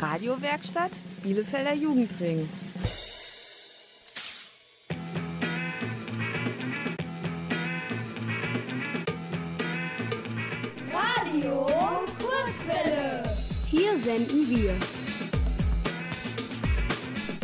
Radiowerkstatt 0.00 0.92
Bielefelder 1.22 1.74
Jugendring. 1.74 2.48
Radio 10.90 11.66
Kurzwelle. 12.18 13.22
Hier 13.66 13.98
senden 13.98 14.48
wir. 14.48 14.74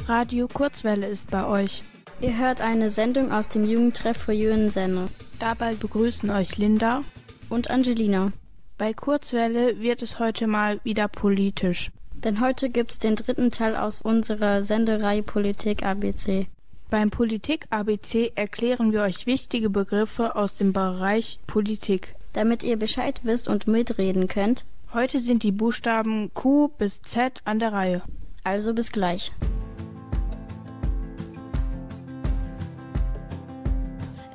Radio 0.09 0.49
Kurzwelle 0.49 1.09
ist 1.09 1.31
bei 1.31 1.45
euch. 1.45 1.83
Ihr 2.23 2.39
hört 2.39 2.63
eine 2.63 2.89
Sendung 2.89 3.33
aus 3.33 3.51
dem 3.51 3.67
Jugendtreff 3.67 4.17
für 4.17 4.33
Jüngensende. 4.33 5.09
Dabei 5.41 5.75
begrüßen 5.75 6.31
euch 6.31 6.57
Linda 6.57 7.03
und 7.51 7.69
Angelina. 7.69 8.33
Bei 8.79 8.95
Kurzwelle 8.95 9.79
wird 9.81 10.01
es 10.01 10.19
heute 10.19 10.47
mal 10.47 10.81
wieder 10.85 11.09
politisch. 11.09 11.91
Denn 12.27 12.41
heute 12.41 12.71
gibt's 12.71 12.99
den 12.99 13.15
dritten 13.15 13.53
Teil 13.53 13.77
aus 13.77 14.03
unserer 14.03 14.65
Sendereihe 14.65 15.23
Politik 15.23 15.87
ABC. 15.87 16.49
Beim 16.91 17.09
Politik 17.09 17.69
ABC 17.71 18.33
erklären 18.35 18.91
wir 18.91 19.03
euch 19.03 19.27
wichtige 19.27 19.71
Begriffe 19.71 20.35
aus 20.35 20.57
dem 20.57 20.73
Bereich 20.73 21.39
Politik. 21.47 22.17
Damit 22.33 22.65
ihr 22.65 22.81
Bescheid 22.81 23.21
wisst 23.23 23.47
und 23.47 23.69
mitreden 23.69 24.27
könnt. 24.27 24.65
Heute 24.93 25.21
sind 25.21 25.45
die 25.45 25.53
Buchstaben 25.53 26.35
Q 26.35 26.67
bis 26.67 27.01
Z 27.01 27.43
an 27.45 27.61
der 27.61 27.73
Reihe. 27.73 28.03
Also 28.43 28.75
bis 28.75 28.91
gleich. 28.91 29.31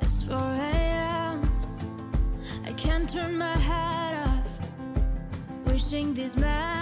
It's 0.00 0.22
4 0.22 0.36
a.m. 0.38 1.42
I 2.66 2.72
can't 2.72 3.06
turn 3.06 3.36
my 3.36 3.52
head 3.52 4.14
off. 4.24 5.66
Wishing 5.66 6.14
these 6.14 6.38
memories 6.40 6.81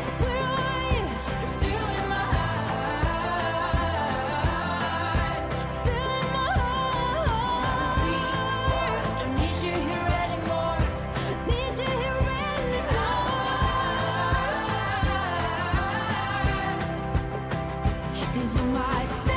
'Cause 18.81 19.25
you 19.25 19.30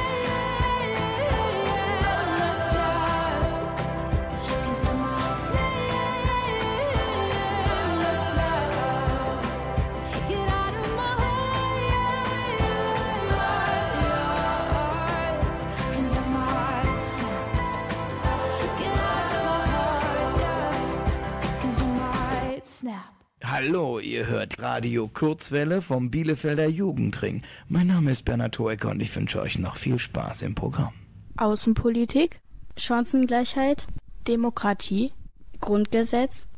Radio 24.64 25.08
Kurzwelle 25.12 25.82
vom 25.82 26.10
Bielefelder 26.10 26.66
Jugendring. 26.66 27.42
Mein 27.68 27.88
Name 27.88 28.10
ist 28.10 28.24
Bernhard 28.24 28.58
Hoecker 28.58 28.88
und 28.92 29.02
ich 29.02 29.14
wünsche 29.14 29.42
euch 29.42 29.58
noch 29.58 29.76
viel 29.76 29.98
Spaß 29.98 30.40
im 30.40 30.54
Programm. 30.54 30.94
Außenpolitik, 31.36 32.40
Chancengleichheit, 32.78 33.86
Demokratie, 34.26 35.12
Grundgesetz, 35.60 36.48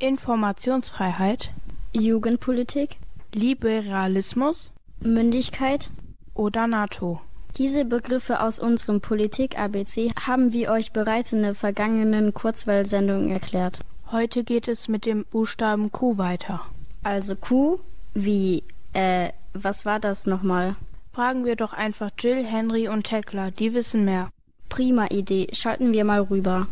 Informationsfreiheit, 0.00 1.52
Jugendpolitik, 1.92 2.98
Liberalismus 3.32 4.72
Mündigkeit. 4.98 5.92
oder 6.34 6.66
NATO. 6.66 7.20
Diese 7.58 7.84
Begriffe 7.84 8.42
aus 8.42 8.58
unserem 8.58 9.00
Politik-ABC 9.00 10.10
haben 10.20 10.52
wir 10.52 10.72
euch 10.72 10.90
bereits 10.90 11.32
in 11.32 11.42
der 11.42 11.54
vergangenen 11.54 12.34
Kurzwellsendung 12.34 13.30
erklärt. 13.30 13.78
Heute 14.10 14.42
geht 14.42 14.66
es 14.66 14.88
mit 14.88 15.06
dem 15.06 15.24
Buchstaben 15.26 15.92
Q 15.92 16.18
weiter. 16.18 16.62
Also 17.02 17.34
Q 17.36 17.80
wie, 18.14 18.62
äh, 18.92 19.30
was 19.54 19.84
war 19.84 19.98
das 19.98 20.26
nochmal? 20.26 20.76
Fragen 21.12 21.44
wir 21.44 21.56
doch 21.56 21.72
einfach 21.72 22.10
Jill, 22.18 22.44
Henry 22.44 22.88
und 22.88 23.04
Tekla, 23.04 23.50
die 23.50 23.74
wissen 23.74 24.04
mehr. 24.04 24.30
Prima 24.68 25.06
Idee, 25.10 25.48
schalten 25.52 25.92
wir 25.92 26.04
mal 26.04 26.22
rüber. 26.22 26.68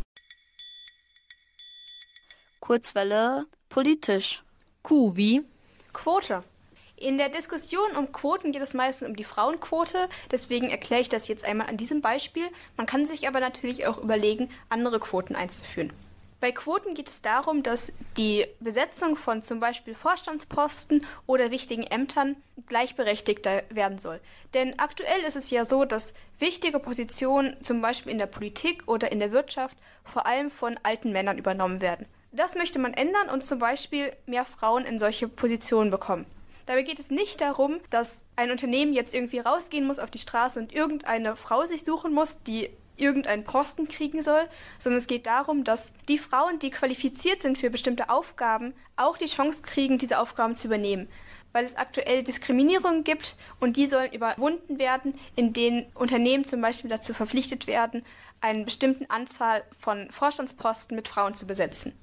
Kurzwelle 2.61 3.47
politisch. 3.69 4.43
Q 4.83 5.17
wie 5.17 5.43
Quote. 5.93 6.43
In 6.97 7.19
der 7.19 7.31
Diskussion 7.31 7.97
um 7.97 8.13
Quoten 8.13 8.53
geht 8.53 8.63
es 8.63 8.75
meistens 8.75 9.09
um 9.09 9.17
die 9.17 9.25
Frauenquote, 9.25 10.09
deswegen 10.31 10.69
erkläre 10.69 11.01
ich 11.01 11.09
das 11.09 11.29
jetzt 11.29 11.47
einmal 11.47 11.69
an 11.69 11.79
diesem 11.79 12.03
Beispiel. 12.03 12.49
Man 12.77 12.87
kann 12.87 13.07
sich 13.07 13.27
aber 13.27 13.41
natürlich 13.41 13.87
auch 13.87 13.99
überlegen, 13.99 14.51
andere 14.69 15.01
Quoten 15.01 15.35
einzuführen. 15.35 15.93
Bei 16.41 16.53
Quoten 16.53 16.95
geht 16.95 17.11
es 17.11 17.21
darum, 17.21 17.63
dass 17.63 17.93
die 18.17 18.47
Besetzung 18.61 19.15
von 19.15 19.43
zum 19.43 19.61
Beispiel 19.61 19.95
Vorstandsposten 19.95 21.05
oder 21.27 21.51
wichtigen 21.51 21.83
Ämtern 21.83 22.37
gleichberechtigter 22.67 23.63
werden 23.69 23.99
soll. 23.99 24.21
Denn 24.55 24.79
aktuell 24.79 25.21
ist 25.21 25.37
es 25.37 25.51
ja 25.51 25.67
so, 25.67 25.85
dass 25.85 26.15
wichtige 26.39 26.79
Positionen 26.79 27.63
zum 27.63 27.83
Beispiel 27.83 28.11
in 28.11 28.19
der 28.19 28.27
Politik 28.27 28.85
oder 28.87 29.13
in 29.13 29.19
der 29.19 29.33
Wirtschaft 29.33 29.77
vor 30.03 30.25
allem 30.25 30.51
von 30.51 30.81
alten 30.83 31.13
Männern 31.13 31.37
übernommen 31.37 31.83
werden. 31.83 32.07
Das 32.33 32.55
möchte 32.55 32.79
man 32.79 32.95
ändern 32.95 33.29
und 33.29 33.45
zum 33.45 33.59
Beispiel 33.59 34.13
mehr 34.25 34.47
Frauen 34.47 34.87
in 34.87 34.99
solche 34.99 35.29
Positionen 35.29 35.91
bekommen. 35.91 36.25
Dabei 36.65 36.83
geht 36.83 37.01
es 37.01 37.11
nicht 37.11 37.41
darum, 37.41 37.81
dass 37.91 38.27
ein 38.37 38.51
Unternehmen 38.51 38.95
jetzt 38.95 39.15
irgendwie 39.15 39.41
rausgehen 39.41 39.87
muss 39.87 39.99
auf 39.99 40.11
die 40.11 40.19
Straße 40.19 40.59
und 40.59 40.73
irgendeine 40.73 41.37
Frau 41.37 41.65
sich 41.65 41.85
suchen 41.85 42.15
muss, 42.15 42.43
die 42.45 42.71
irgendeinen 43.01 43.45
Posten 43.45 43.89
kriegen 43.89 44.23
soll, 44.23 44.49
sondern 44.79 44.99
es 44.99 45.07
geht 45.07 45.27
darum, 45.27 45.65
dass 45.65 45.93
die 46.09 46.19
Frauen, 46.19 46.59
die 46.59 46.71
qualifiziert 46.71 47.43
sind 47.43 47.59
für 47.59 47.71
bestimmte 47.71 48.11
Aufgaben, 48.11 48.75
auch 48.97 49.17
die 49.17 49.27
Chance 49.27 49.63
kriegen, 49.63 49.99
diese 49.99 50.19
Aufgaben 50.19 50.55
zu 50.55 50.67
übernehmen. 50.67 51.09
Weil 51.53 51.65
es 51.65 51.77
aktuell 51.77 52.23
Diskriminierungen 52.23 53.03
gibt 53.03 53.37
und 53.59 53.77
die 53.77 53.87
sollen 53.87 54.13
überwunden 54.13 54.79
werden, 54.79 55.19
in 55.35 55.53
denen 55.53 55.87
Unternehmen 55.95 56.45
zum 56.45 56.61
Beispiel 56.61 56.91
dazu 56.91 57.13
verpflichtet 57.13 57.67
werden, 57.67 58.05
eine 58.41 58.65
bestimmte 58.65 59.11
Anzahl 59.11 59.65
von 59.79 60.11
Vorstandsposten 60.11 60.95
mit 60.95 61.09
Frauen 61.09 61.35
zu 61.35 61.47
besetzen. 61.47 61.99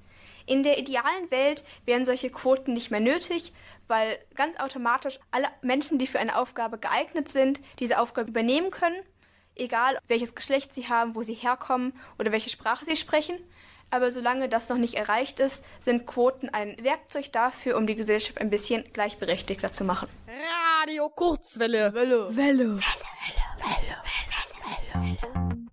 In 0.46 0.64
der 0.64 0.80
idealen 0.80 1.30
Welt 1.30 1.64
wären 1.86 2.06
solche 2.06 2.30
Quoten 2.30 2.74
nicht 2.74 2.90
mehr 2.90 3.02
nötig, 3.02 3.54
weil 3.88 4.18
ganz 4.36 4.58
automatisch 4.60 5.20
alle 5.32 5.48
Menschen, 5.62 5.98
die 5.98 6.08
für 6.08 6.20
eine 6.20 6.38
Aufgabe 6.38 6.78
geeignet 6.78 7.30
sind, 7.30 7.62
diese 7.80 8.00
Aufgabe 8.00 8.30
übernehmen 8.30 8.72
können 8.72 8.98
egal 9.60 9.98
welches 10.08 10.36
Geschlecht 10.36 10.74
sie 10.74 10.88
haben, 10.88 11.16
wo 11.16 11.24
sie 11.24 11.34
herkommen 11.34 11.94
oder 12.20 12.32
welche 12.32 12.50
Sprache 12.50 12.86
sie 12.86 12.96
sprechen. 12.96 13.38
Aber 13.90 14.12
solange 14.12 14.50
das 14.50 14.68
noch 14.70 14.78
nicht 14.78 14.96
erreicht 14.96 15.40
ist, 15.40 15.64
sind 15.80 16.06
Quoten 16.06 16.50
ein 16.50 16.76
Werkzeug 16.84 17.32
dafür, 17.32 17.78
um 17.78 17.88
die 17.88 17.96
Gesellschaft 17.96 18.40
ein 18.40 18.50
bisschen 18.50 18.84
gleichberechtigter 18.92 19.72
zu 19.72 19.86
machen. 19.86 20.10
Radio 20.28 21.10
Kurzwelle. 21.10 21.94
Welle. 21.94 22.36
Welle. 22.36 22.68
Welle, 22.68 22.82
Welle, 23.64 23.98
Welle, 24.04 24.58
Welle, 24.66 25.18
Welle. 25.22 25.68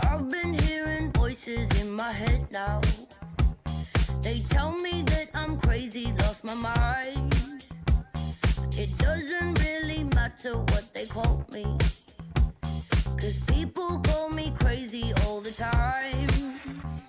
I've 0.00 0.28
been 0.30 0.54
hearing 0.54 1.12
voices 1.12 1.68
in 1.80 1.90
my 1.90 2.12
head 2.12 2.50
now. 2.52 2.80
They 4.20 4.40
tell 4.50 4.72
me 4.72 5.02
that 5.02 5.28
I'm 5.34 5.58
crazy, 5.60 6.12
lost 6.18 6.44
my 6.44 6.54
mind. 6.54 7.64
It 8.72 8.96
doesn't 8.98 9.58
really 9.60 10.04
matter 10.04 10.56
what 10.56 10.92
they 10.92 11.06
call 11.06 11.44
me. 11.52 11.64
Cause 13.16 13.38
people 13.46 13.98
call 14.00 14.30
me 14.30 14.52
crazy 14.58 15.12
all 15.24 15.40
the 15.40 15.52
time. 15.52 17.07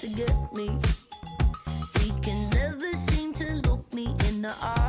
To 0.00 0.08
get 0.08 0.34
me. 0.54 0.66
He 2.00 2.10
can 2.22 2.48
never 2.50 2.90
seem 2.94 3.34
to 3.34 3.52
look 3.68 3.92
me 3.92 4.06
in 4.28 4.40
the 4.40 4.54
eyes. 4.62 4.79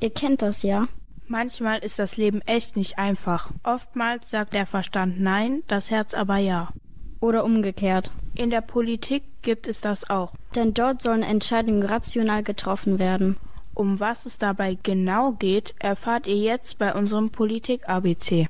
Ihr 0.00 0.10
kennt 0.10 0.40
das 0.42 0.62
ja. 0.62 0.88
Manchmal 1.26 1.78
ist 1.78 1.98
das 1.98 2.16
Leben 2.16 2.40
echt 2.42 2.74
nicht 2.74 2.98
einfach. 2.98 3.50
Oftmals 3.62 4.30
sagt 4.30 4.54
der 4.54 4.66
Verstand 4.66 5.20
Nein, 5.20 5.62
das 5.68 5.90
Herz 5.90 6.14
aber 6.14 6.38
Ja. 6.38 6.72
Oder 7.20 7.44
umgekehrt. 7.44 8.10
In 8.34 8.48
der 8.48 8.62
Politik 8.62 9.24
gibt 9.42 9.68
es 9.68 9.82
das 9.82 10.08
auch. 10.08 10.32
Denn 10.56 10.72
dort 10.72 11.02
sollen 11.02 11.22
Entscheidungen 11.22 11.82
rational 11.82 12.42
getroffen 12.42 12.98
werden. 12.98 13.36
Um 13.74 14.00
was 14.00 14.24
es 14.24 14.38
dabei 14.38 14.78
genau 14.82 15.32
geht, 15.32 15.74
erfahrt 15.78 16.26
ihr 16.26 16.36
jetzt 16.36 16.78
bei 16.78 16.94
unserem 16.94 17.30
Politik-ABC. 17.30 18.48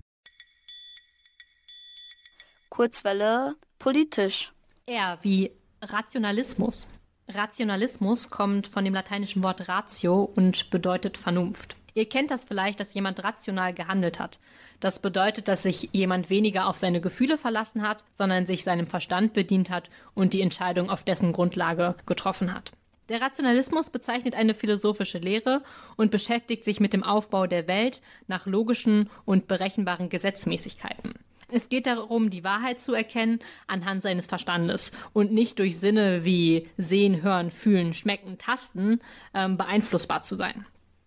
Kurzwelle 2.68 3.56
politisch. 3.78 4.52
R 4.86 5.18
wie 5.22 5.50
Rationalismus. 5.82 6.86
Rationalismus 7.34 8.30
kommt 8.30 8.66
von 8.66 8.84
dem 8.84 8.94
lateinischen 8.94 9.42
Wort 9.42 9.68
ratio 9.68 10.30
und 10.36 10.70
bedeutet 10.70 11.16
Vernunft. 11.16 11.76
Ihr 11.94 12.08
kennt 12.08 12.30
das 12.30 12.44
vielleicht, 12.44 12.80
dass 12.80 12.94
jemand 12.94 13.22
rational 13.22 13.74
gehandelt 13.74 14.18
hat. 14.18 14.38
Das 14.78 15.00
bedeutet, 15.00 15.48
dass 15.48 15.62
sich 15.62 15.90
jemand 15.92 16.30
weniger 16.30 16.66
auf 16.66 16.78
seine 16.78 17.00
Gefühle 17.00 17.36
verlassen 17.36 17.82
hat, 17.82 18.04
sondern 18.14 18.46
sich 18.46 18.64
seinem 18.64 18.86
Verstand 18.86 19.32
bedient 19.32 19.70
hat 19.70 19.90
und 20.14 20.32
die 20.32 20.40
Entscheidung 20.40 20.88
auf 20.90 21.04
dessen 21.04 21.32
Grundlage 21.32 21.96
getroffen 22.06 22.54
hat. 22.54 22.72
Der 23.08 23.20
Rationalismus 23.20 23.90
bezeichnet 23.90 24.34
eine 24.34 24.54
philosophische 24.54 25.18
Lehre 25.18 25.62
und 25.96 26.12
beschäftigt 26.12 26.64
sich 26.64 26.78
mit 26.78 26.92
dem 26.92 27.02
Aufbau 27.02 27.48
der 27.48 27.66
Welt 27.66 28.02
nach 28.28 28.46
logischen 28.46 29.10
und 29.24 29.48
berechenbaren 29.48 30.10
Gesetzmäßigkeiten. 30.10 31.14
Es 31.52 31.68
geht 31.68 31.86
darum, 31.86 32.30
die 32.30 32.44
Wahrheit 32.44 32.80
zu 32.80 32.92
erkennen 32.92 33.40
anhand 33.66 34.02
seines 34.02 34.26
Verstandes 34.26 34.92
und 35.12 35.32
nicht 35.32 35.58
durch 35.58 35.78
Sinne 35.78 36.24
wie 36.24 36.68
sehen, 36.76 37.22
hören, 37.22 37.50
fühlen, 37.50 37.92
schmecken, 37.92 38.38
tasten 38.38 39.00
ähm, 39.34 39.56
beeinflussbar 39.56 40.22
zu 40.22 40.36
sein. 40.36 40.66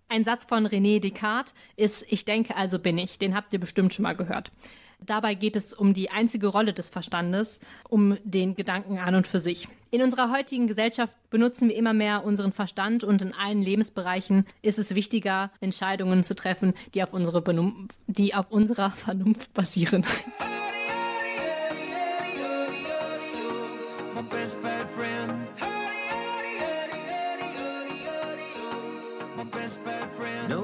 Ein 0.10 0.24
Satz 0.24 0.46
von 0.46 0.68
René 0.68 1.00
Descartes 1.00 1.54
ist 1.76 2.06
Ich 2.08 2.26
denke, 2.26 2.56
also 2.56 2.78
bin 2.78 2.98
ich. 2.98 3.18
Den 3.18 3.36
habt 3.36 3.52
ihr 3.54 3.60
bestimmt 3.60 3.94
schon 3.94 4.04
mal 4.04 4.16
gehört. 4.16 4.52
Dabei 5.06 5.36
geht 5.36 5.56
es 5.56 5.74
um 5.74 5.94
die 5.94 6.10
einzige 6.12 6.48
Rolle 6.48 6.74
des 6.74 6.90
Verstandes, 6.90 7.60
um 7.90 8.18
den 8.24 8.56
Gedanken 8.56 9.00
an 9.00 9.16
und 9.16 9.28
für 9.28 9.40
sich. 9.40 9.68
In 9.92 10.02
unserer 10.02 10.32
heutigen 10.32 10.68
Gesellschaft 10.68 11.16
benutzen 11.30 11.70
wir 11.70 11.76
immer 11.76 11.94
mehr 11.94 12.24
unseren 12.24 12.52
Verstand 12.52 13.04
und 13.04 13.22
in 13.22 13.34
allen 13.34 13.62
Lebensbereichen 13.62 14.46
ist 14.62 14.80
es 14.80 14.96
wichtiger, 14.96 15.52
Entscheidungen 15.60 16.24
zu 16.24 16.36
treffen, 16.36 16.74
die 16.94 17.04
auf, 17.04 17.14
unsere 17.14 17.42
Benum 17.42 17.88
die 18.08 18.34
auf 18.34 18.50
unserer 18.52 18.90
Vernunft 18.96 19.54
basieren. 19.54 20.06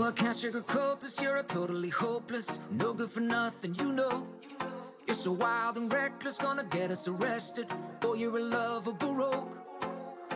I 0.10 0.12
can't 0.12 0.36
sugarcoat 0.36 1.02
this. 1.02 1.22
You're 1.22 1.38
a 1.38 1.44
totally 1.44 1.90
hopeless, 1.90 2.60
no 2.72 2.94
good 2.94 3.12
for 3.12 3.20
nothing, 3.20 3.76
you 3.76 3.94
know. 3.94 4.26
You're 5.06 5.14
so 5.14 5.34
wild 5.34 5.78
and 5.78 5.94
reckless, 5.94 6.36
gonna 6.36 6.64
get 6.64 6.90
us 6.90 7.08
arrested. 7.08 7.68
Or 8.04 8.18
you're 8.18 8.36
a 8.36 8.42
lovable 8.42 9.14
rogue. 9.14 9.54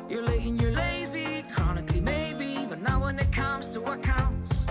You're 0.07 0.21
late 0.21 0.43
and 0.43 0.61
you're 0.61 0.73
lazy, 0.73 1.43
chronically 1.51 2.01
maybe. 2.01 2.67
But 2.69 2.81
now 2.83 3.01
when 3.01 3.17
it 3.17 3.31
comes 3.31 3.71
to 3.71 3.81
what 3.81 4.03
counts, 4.03 4.63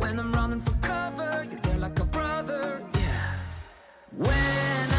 when 0.00 0.18
I'm 0.18 0.32
running 0.32 0.58
for 0.58 0.74
cover, 0.82 1.46
you're 1.48 1.60
there 1.60 1.78
like 1.78 2.00
a 2.00 2.04
brother. 2.04 2.82
Yeah. 2.94 3.36
When 4.10 4.97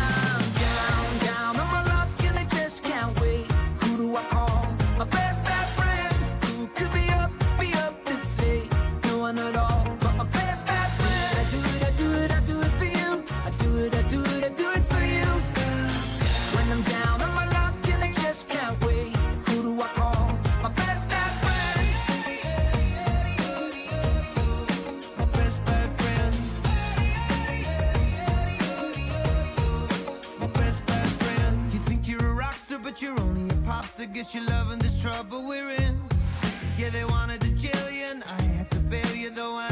you're 33.01 33.20
only 33.20 33.50
a 33.53 33.58
pop 33.65 33.86
star. 33.86 34.06
Guess 34.08 34.34
you're 34.34 34.46
loving 34.46 34.79
this 34.79 35.01
trouble 35.01 35.48
we're 35.48 35.70
in. 35.70 36.00
Yeah, 36.77 36.89
they 36.89 37.06
wanted 37.06 37.41
to 37.41 37.50
and 38.03 38.24
I 38.24 38.41
had 38.41 38.70
to 38.72 38.79
bail 38.79 39.15
you, 39.15 39.29
though 39.29 39.56
I 39.56 39.69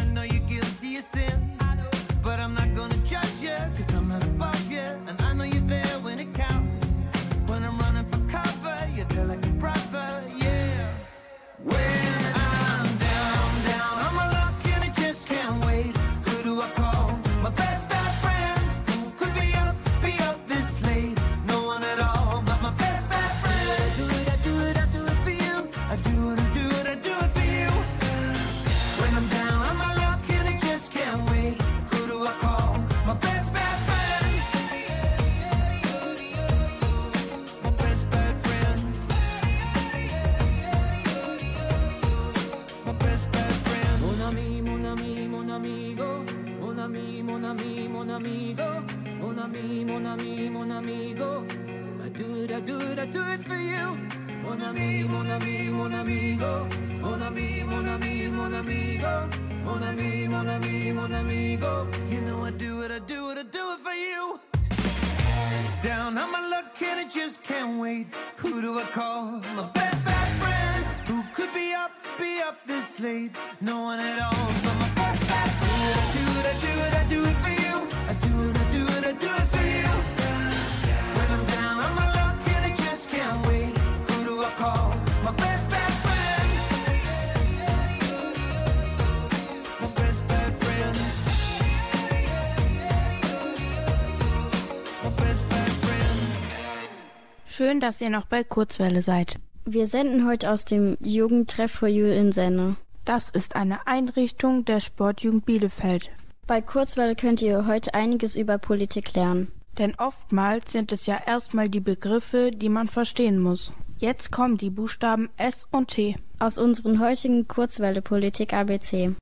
dass 97.88 98.02
ihr 98.02 98.10
noch 98.10 98.26
bei 98.26 98.44
Kurzwelle 98.44 99.02
seid. 99.02 99.40
Wir 99.64 99.88
senden 99.88 100.28
heute 100.28 100.52
aus 100.52 100.66
dem 100.66 100.98
Jugendtreff 101.00 101.72
for 101.72 101.88
You 101.88 102.08
in 102.08 102.34
Senne. 102.34 102.76
Das 103.06 103.30
ist 103.30 103.56
eine 103.56 103.88
Einrichtung 103.88 104.66
der 104.66 104.82
Sportjugend 104.82 105.46
Bielefeld. 105.46 106.10
Bei 106.48 106.60
Kurzwelle 106.60 107.16
könnt 107.16 107.42
ihr 107.42 107.66
heute 107.66 107.94
einiges 107.94 108.36
über 108.36 108.58
Politik 108.58 109.14
lernen. 109.14 109.54
Denn 109.78 109.96
oftmals 109.96 110.74
sind 110.74 110.92
es 110.92 111.06
ja 111.06 111.18
erstmal 111.26 111.70
die 111.70 111.80
Begriffe, 111.80 112.52
die 112.52 112.68
man 112.68 112.90
verstehen 112.90 113.40
muss. 113.40 113.72
Jetzt 114.00 114.34
kommen 114.34 114.58
die 114.58 114.70
Buchstaben 114.70 115.30
S 115.38 115.66
und 115.72 115.92
T. 115.92 116.18
Aus 116.40 116.58
unseren 116.58 117.00
heutigen 117.00 117.48
Kurzwelle 117.48 118.02
Politik 118.02 118.52
ABC. 118.52 119.16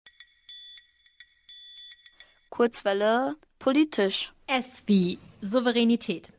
Kurzwelle 2.50 3.36
politisch. 3.60 4.34
S 4.48 4.82
wie 4.88 5.20
Souveränität. 5.42 6.32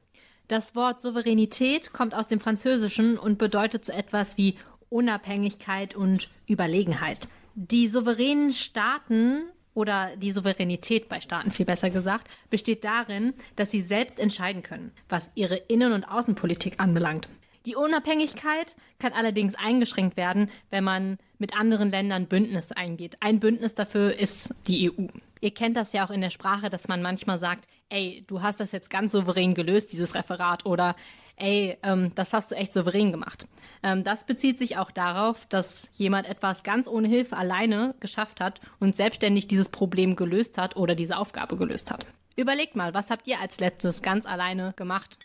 Das 0.49 0.77
Wort 0.77 1.01
Souveränität 1.01 1.93
kommt 1.93 2.15
aus 2.15 2.29
dem 2.29 2.39
Französischen 2.39 3.19
und 3.19 3.37
bedeutet 3.37 3.85
so 3.85 3.93
etwas 3.93 4.39
wie 4.39 4.55
Unabhängigkeit 4.91 5.97
und 5.97 6.31
Überlegenheit. 6.47 7.27
Die 7.57 7.89
souveränen 7.89 8.53
Staaten 8.53 9.47
oder 9.75 10.15
die 10.17 10.31
Souveränität 10.31 11.09
bei 11.09 11.21
Staaten 11.21 11.51
viel 11.51 11.67
besser 11.67 11.91
gesagt, 11.91 12.31
besteht 12.49 12.85
darin, 12.85 13.35
dass 13.57 13.73
sie 13.73 13.81
selbst 13.81 14.21
entscheiden 14.21 14.63
können, 14.63 14.93
was 15.09 15.33
ihre 15.35 15.57
Innen- 15.57 15.93
und 15.93 16.05
Außenpolitik 16.05 16.79
anbelangt. 16.79 17.29
Die 17.67 17.75
Unabhängigkeit 17.75 18.77
kann 19.01 19.13
allerdings 19.13 19.57
eingeschränkt 19.57 20.17
werden, 20.17 20.51
wenn 20.71 20.85
man 20.85 21.19
mit 21.39 21.59
anderen 21.59 21.91
Ländern 21.91 22.27
Bündnisse 22.27 22.77
eingeht. 22.77 23.17
Ein 23.19 23.41
Bündnis 23.41 23.75
dafür 23.75 24.17
ist 24.17 24.55
die 24.69 24.93
EU. 24.93 25.09
Ihr 25.41 25.53
kennt 25.53 25.77
das 25.77 25.93
ja 25.93 26.07
auch 26.07 26.11
in 26.11 26.21
der 26.21 26.31
Sprache, 26.31 26.71
dass 26.71 26.89
man 26.89 27.03
manchmal 27.03 27.39
sagt, 27.39 27.67
ey, 27.89 28.25
du 28.27 28.43
hast 28.43 28.61
das 28.61 28.73
jetzt 28.73 28.91
ganz 28.91 29.13
souverän 29.13 29.55
gelöst, 29.55 29.93
dieses 29.93 30.15
Referat, 30.15 30.67
oder 30.67 30.97
ey, 31.37 31.79
ähm, 31.83 32.13
das 32.15 32.33
hast 32.33 32.51
du 32.51 32.55
echt 32.55 32.73
souverän 32.73 33.13
gemacht. 33.13 33.47
Ähm, 33.83 34.03
das 34.03 34.25
bezieht 34.25 34.59
sich 34.59 34.79
auch 34.79 34.91
darauf, 34.91 35.47
dass 35.47 35.89
jemand 35.93 36.27
etwas 36.27 36.63
ganz 36.63 36.89
ohne 36.89 37.09
Hilfe 37.09 37.37
alleine 37.37 37.95
geschafft 38.01 38.41
hat 38.41 38.61
und 38.81 38.97
selbstständig 38.97 39.47
dieses 39.47 39.69
Problem 39.69 40.17
gelöst 40.17 40.59
hat 40.59 40.77
oder 40.77 40.95
diese 40.95 41.17
Aufgabe 41.19 41.57
gelöst 41.57 41.91
hat. 41.91 42.07
Überlegt 42.37 42.77
mal, 42.77 42.95
was 42.95 43.11
habt 43.11 43.27
ihr 43.27 43.41
als 43.41 43.61
letztes 43.61 44.03
ganz 44.03 44.27
alleine 44.27 44.73
gemacht? 44.77 45.19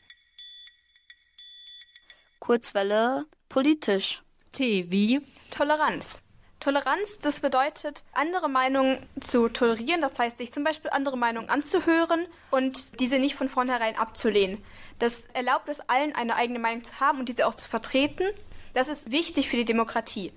Kurzwelle 2.39 3.25
politisch. 3.49 4.23
T 4.51 4.91
wie 4.91 5.21
Toleranz. 5.49 6.23
Toleranz, 6.61 7.17
das 7.17 7.39
bedeutet, 7.39 8.03
andere 8.13 8.47
Meinungen 8.47 9.03
zu 9.19 9.49
tolerieren, 9.49 9.99
das 9.99 10.19
heißt, 10.19 10.37
sich 10.37 10.53
zum 10.53 10.63
Beispiel 10.63 10.91
andere 10.91 11.17
Meinungen 11.17 11.49
anzuhören 11.49 12.27
und 12.51 12.99
diese 12.99 13.17
nicht 13.17 13.33
von 13.33 13.49
vornherein 13.49 13.97
abzulehnen. 13.97 14.63
Das 14.99 15.25
erlaubt 15.33 15.69
es 15.69 15.79
allen, 15.89 16.13
eine 16.13 16.35
eigene 16.35 16.59
Meinung 16.59 16.83
zu 16.83 16.99
haben 16.99 17.17
und 17.17 17.29
diese 17.29 17.47
auch 17.47 17.55
zu 17.55 17.67
vertreten. 17.67 18.27
Das 18.75 18.89
ist 18.89 19.09
wichtig 19.09 19.49
für 19.49 19.57
die 19.57 19.65
Demokratie. 19.65 20.33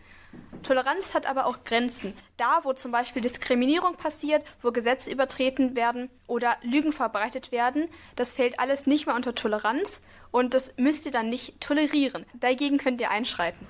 Toleranz 0.63 1.13
hat 1.13 1.27
aber 1.27 1.45
auch 1.45 1.63
Grenzen. 1.65 2.15
Da, 2.39 2.61
wo 2.63 2.73
zum 2.73 2.91
Beispiel 2.91 3.21
Diskriminierung 3.21 3.97
passiert, 3.97 4.43
wo 4.63 4.73
Gesetze 4.73 5.13
übertreten 5.13 5.77
werden 5.77 6.09
oder 6.27 6.57
Lügen 6.63 6.95
verbreitet 6.95 7.53
werden, 7.53 7.91
das 8.17 8.33
fällt 8.33 8.59
alles 8.59 8.87
nicht 8.87 9.05
mehr 9.05 9.15
unter 9.15 9.35
Toleranz 9.35 10.01
und 10.31 10.55
das 10.55 10.73
müsst 10.79 11.05
ihr 11.05 11.13
dann 11.13 11.29
nicht 11.29 11.61
tolerieren. 11.61 12.25
Dagegen 12.33 12.79
könnt 12.79 13.03
ihr 13.03 13.11
einschreiten. 13.11 13.67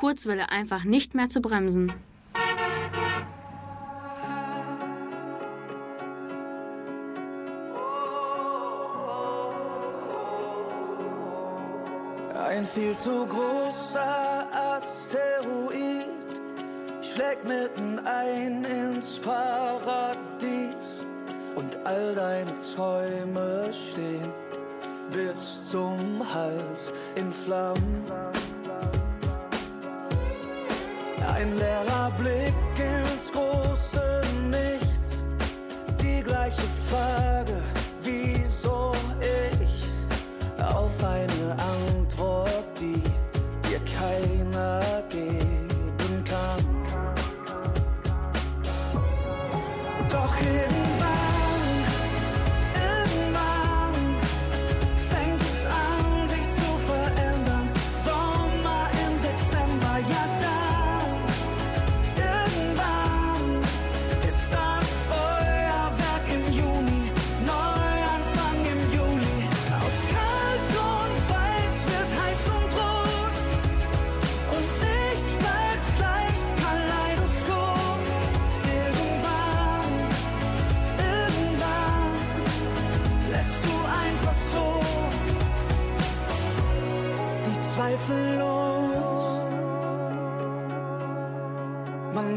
Kurzwelle 0.00 0.48
einfach 0.48 0.84
nicht 0.84 1.14
mehr 1.14 1.28
zu 1.28 1.42
bremsen. 1.42 1.92
Ein 12.34 12.64
viel 12.64 12.96
zu 12.96 13.26
großer 13.26 14.46
Asteroid 14.74 16.06
schlägt 17.02 17.44
mitten 17.44 17.98
ein 17.98 18.64
ins 18.64 19.18
Paradies 19.18 21.04
und 21.56 21.76
all 21.84 22.14
deine 22.14 22.52
Träume 22.74 23.70
stehen 23.70 24.32
bis 25.12 25.68
zum 25.70 26.22
Hals 26.32 26.90
in 27.16 27.30
Flammen. 27.30 28.19
Ein 31.40 31.56
leerer 31.56 32.10
Blick 32.18 32.52
ins 32.76 33.32
große 33.32 34.20
Nichts, 34.50 35.24
die 36.02 36.22
gleiche 36.22 36.68
Frage, 36.90 37.39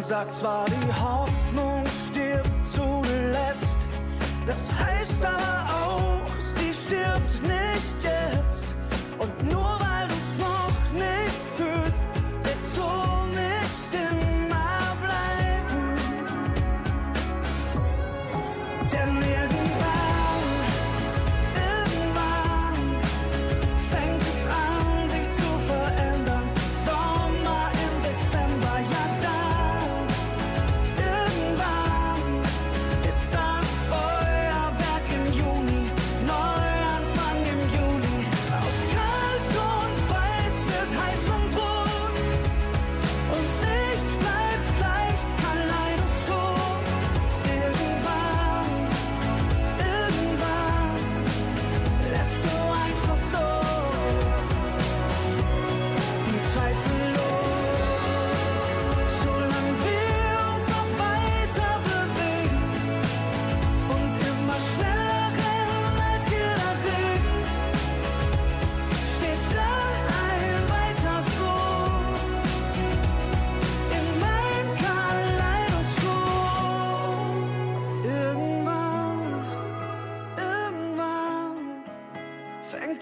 sagt 0.08 0.34
zwar, 0.34 0.66
die 0.66 0.94
Hoffnung 1.02 1.33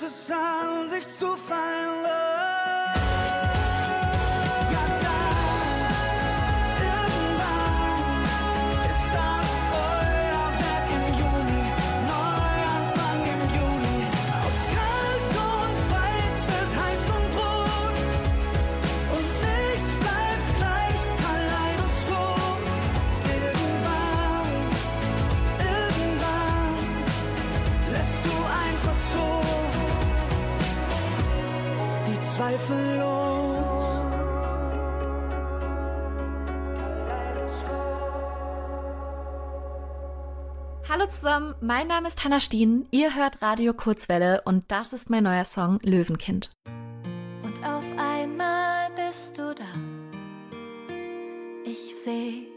fängt 0.01 0.13
es 0.13 0.31
an, 0.31 0.89
sich 0.89 1.07
zu 1.07 1.35
verändern. 1.35 1.80
Zusammen, 41.21 41.53
mein 41.61 41.87
Name 41.87 42.07
ist 42.07 42.23
Hanna 42.23 42.39
Stien, 42.39 42.87
ihr 42.89 43.13
hört 43.15 43.43
Radio 43.43 43.75
Kurzwelle 43.75 44.41
und 44.43 44.71
das 44.71 44.91
ist 44.91 45.11
mein 45.11 45.23
neuer 45.25 45.45
Song 45.45 45.77
Löwenkind. 45.83 46.49
Und 47.43 47.63
auf 47.63 47.83
einmal 47.95 48.89
bist 48.95 49.37
du 49.37 49.53
da. 49.53 49.63
Ich 51.63 51.95
seh 51.95 52.47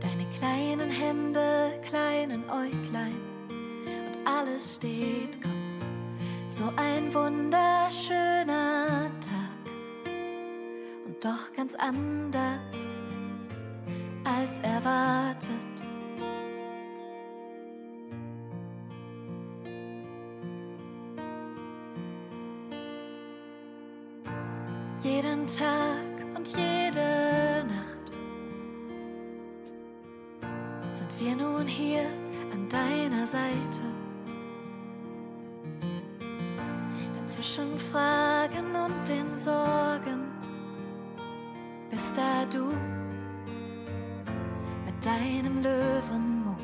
deine 0.00 0.26
kleinen 0.36 0.90
Hände, 0.90 1.80
kleinen 1.88 2.44
Äuglein 2.50 3.16
und 3.48 4.28
alles 4.30 4.74
steht 4.74 5.40
Kopf. 5.42 5.54
So 6.50 6.64
ein 6.76 7.14
wunderschöner 7.14 9.10
Tag 9.22 9.72
und 11.06 11.24
doch 11.24 11.54
ganz 11.56 11.74
anders 11.76 12.60
als 14.24 14.60
erwartet. 14.60 15.73
Tag 25.58 26.36
und 26.36 26.48
jede 26.48 27.64
Nacht 27.68 28.10
sind 30.92 31.20
wir 31.20 31.36
nun 31.36 31.64
hier 31.64 32.06
an 32.52 32.68
deiner 32.68 33.24
Seite. 33.24 33.84
Denn 37.14 37.28
zwischen 37.28 37.78
Fragen 37.78 38.74
und 38.74 39.08
den 39.08 39.36
Sorgen 39.36 40.32
bist 41.88 42.16
da 42.16 42.44
du 42.46 42.64
mit 44.84 45.06
deinem 45.06 45.62
Löwenmut. 45.62 46.56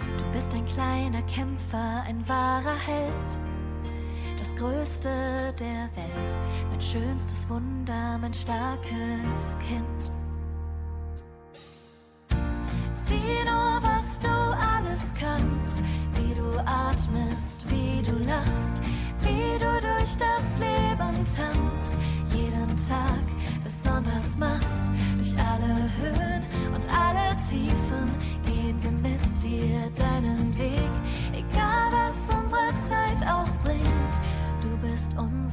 Du 0.00 0.32
bist 0.32 0.52
ein 0.52 0.66
kleiner 0.66 1.22
Kämpfer, 1.22 2.02
ein 2.08 2.28
wahrer 2.28 2.74
Held. 2.74 3.38
Größte 4.56 5.10
der 5.60 5.90
Welt, 5.94 6.34
mein 6.70 6.80
schönstes 6.80 7.46
Wunder, 7.48 8.16
mein 8.18 8.32
starkes 8.32 9.56
Kind. 9.68 10.10
Sieh 12.94 13.44
nur, 13.44 13.82
was 13.82 14.18
du 14.18 14.28
alles 14.28 15.12
kannst, 15.14 15.82
wie 16.14 16.34
du 16.34 16.58
atmest, 16.64 17.64
wie 17.68 18.02
du 18.02 18.16
lachst, 18.24 18.80
wie 19.20 19.58
du 19.58 19.80
durch 19.80 20.16
das 20.16 20.58
Leben 20.58 21.24
tanzt, 21.36 21.92
jeden 22.34 22.76
Tag 22.88 23.26
besonders 23.62 24.38
machst, 24.38 24.90
durch 25.18 25.34
alle 25.38 25.90
Höhen 26.00 26.25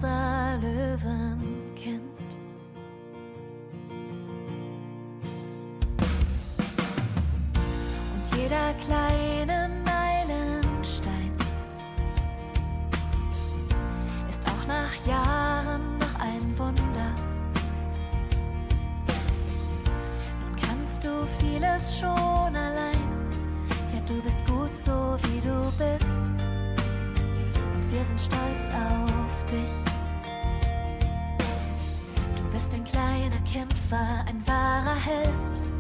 unser 0.04 0.58
Löwenkind. 0.62 2.04
Und 8.14 8.38
jeder 8.38 8.74
kleine 8.86 9.70
Meilenstein 9.86 11.32
ist 14.30 14.42
auch 14.50 14.68
nach 14.68 15.08
Jahren 15.08 15.98
noch 15.98 16.20
ein 16.20 16.58
Wunder. 16.58 17.16
Nun 20.42 20.56
kannst 20.62 21.04
du 21.04 21.26
vieles 21.40 22.00
schon 22.00 22.10
allein, 22.10 23.00
ja 23.94 24.02
du 24.06 24.22
bist 24.22 24.40
gut 24.48 24.76
so 24.76 25.18
wie 25.24 25.40
du 25.40 25.62
bist. 25.78 26.24
Und 27.74 27.92
wir 27.92 28.04
sind 28.06 28.20
stolz 28.20 28.70
auf 28.74 29.52
dich. 29.52 29.83
Kleiner 32.94 33.42
Kämpfer, 33.52 34.24
ein 34.28 34.42
wahrer 34.46 34.96
Held 34.96 35.74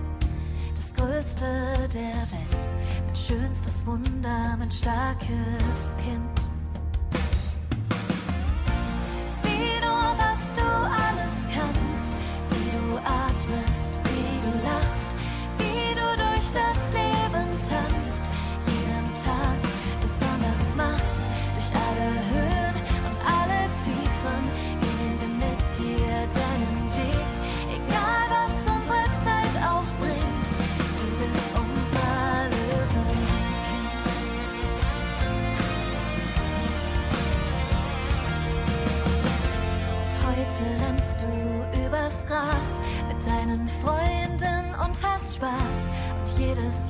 das 0.75 0.93
Größte 0.95 1.45
der 1.93 2.15
Welt, 2.31 2.71
mein 3.05 3.15
schönstes 3.15 3.85
Wunder, 3.85 4.55
mein 4.57 4.71
starkes 4.71 5.95
Kind. 6.03 6.42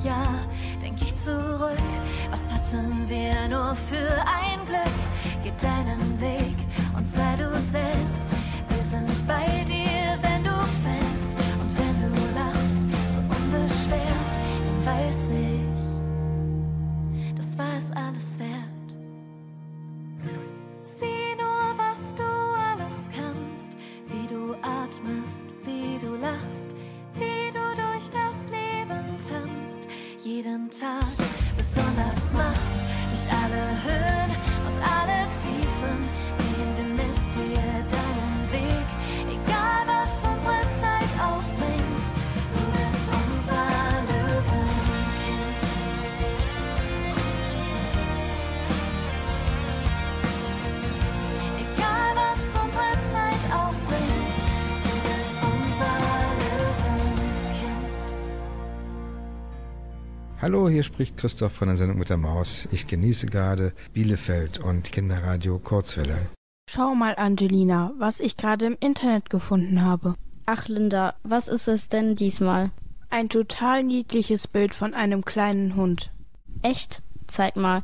Jahr 0.04 0.38
denk 0.82 1.00
ich 1.00 1.16
zurück, 1.16 1.78
was 2.30 2.50
hatten 2.52 3.08
wir 3.08 3.48
nur 3.48 3.74
für 3.74 4.10
ein 4.26 4.64
Glück? 4.66 4.94
Geh 5.42 5.52
deinen 5.60 6.20
Weg 6.20 6.54
und 6.96 7.08
sei 7.08 7.36
du 7.36 7.50
selbst. 7.58 8.33
Hallo, 60.54 60.68
hier 60.68 60.84
spricht 60.84 61.16
Christoph 61.16 61.50
von 61.50 61.66
der 61.66 61.76
Sendung 61.76 61.98
mit 61.98 62.10
der 62.10 62.16
Maus. 62.16 62.68
Ich 62.70 62.86
genieße 62.86 63.26
gerade 63.26 63.72
Bielefeld 63.92 64.60
und 64.60 64.92
Kinderradio 64.92 65.58
Kurzwelle. 65.58 66.28
Schau 66.70 66.94
mal, 66.94 67.16
Angelina, 67.16 67.92
was 67.98 68.20
ich 68.20 68.36
gerade 68.36 68.66
im 68.66 68.76
Internet 68.78 69.30
gefunden 69.30 69.82
habe. 69.82 70.14
Ach, 70.46 70.68
Linda, 70.68 71.16
was 71.24 71.48
ist 71.48 71.66
es 71.66 71.88
denn 71.88 72.14
diesmal? 72.14 72.70
Ein 73.10 73.28
total 73.28 73.82
niedliches 73.82 74.46
Bild 74.46 74.76
von 74.76 74.94
einem 74.94 75.24
kleinen 75.24 75.74
Hund. 75.74 76.12
Echt? 76.62 77.02
Zeig 77.26 77.56
mal. 77.56 77.82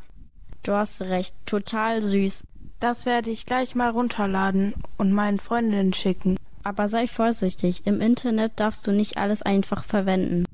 Du 0.63 0.71
hast 0.71 1.03
recht, 1.03 1.35
total 1.47 2.03
süß. 2.03 2.45
Das 2.79 3.05
werde 3.05 3.31
ich 3.31 3.47
gleich 3.47 3.75
mal 3.75 3.91
runterladen 3.91 4.75
und 4.97 5.11
meinen 5.11 5.41
Freundinnen 5.41 5.93
schicken. 5.93 6.37
Aber 6.63 6.87
sei 6.87 7.09
vorsichtig, 7.09 7.85
im 7.87 8.01
Internet 8.01 8.53
darfst 8.61 8.87
du 8.87 8.93
nicht 8.93 9.17
alles 9.17 9.43
einfach 9.43 9.83
verwenden. 9.83 10.45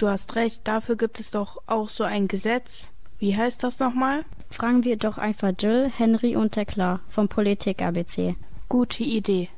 Du 0.00 0.08
hast 0.08 0.34
recht, 0.34 0.66
dafür 0.66 0.96
gibt 0.96 1.20
es 1.20 1.30
doch 1.30 1.58
auch 1.66 1.90
so 1.90 2.04
ein 2.04 2.26
Gesetz. 2.26 2.90
Wie 3.18 3.36
heißt 3.36 3.62
das 3.62 3.80
nochmal? 3.80 4.24
Fragen 4.48 4.82
wir 4.82 4.96
doch 4.96 5.18
einfach 5.18 5.52
Jill, 5.58 5.92
Henry 5.94 6.36
und 6.36 6.52
Tekla 6.52 7.00
vom 7.10 7.28
Politik 7.28 7.82
ABC. 7.82 8.34
Gute 8.70 9.04
Idee. 9.04 9.50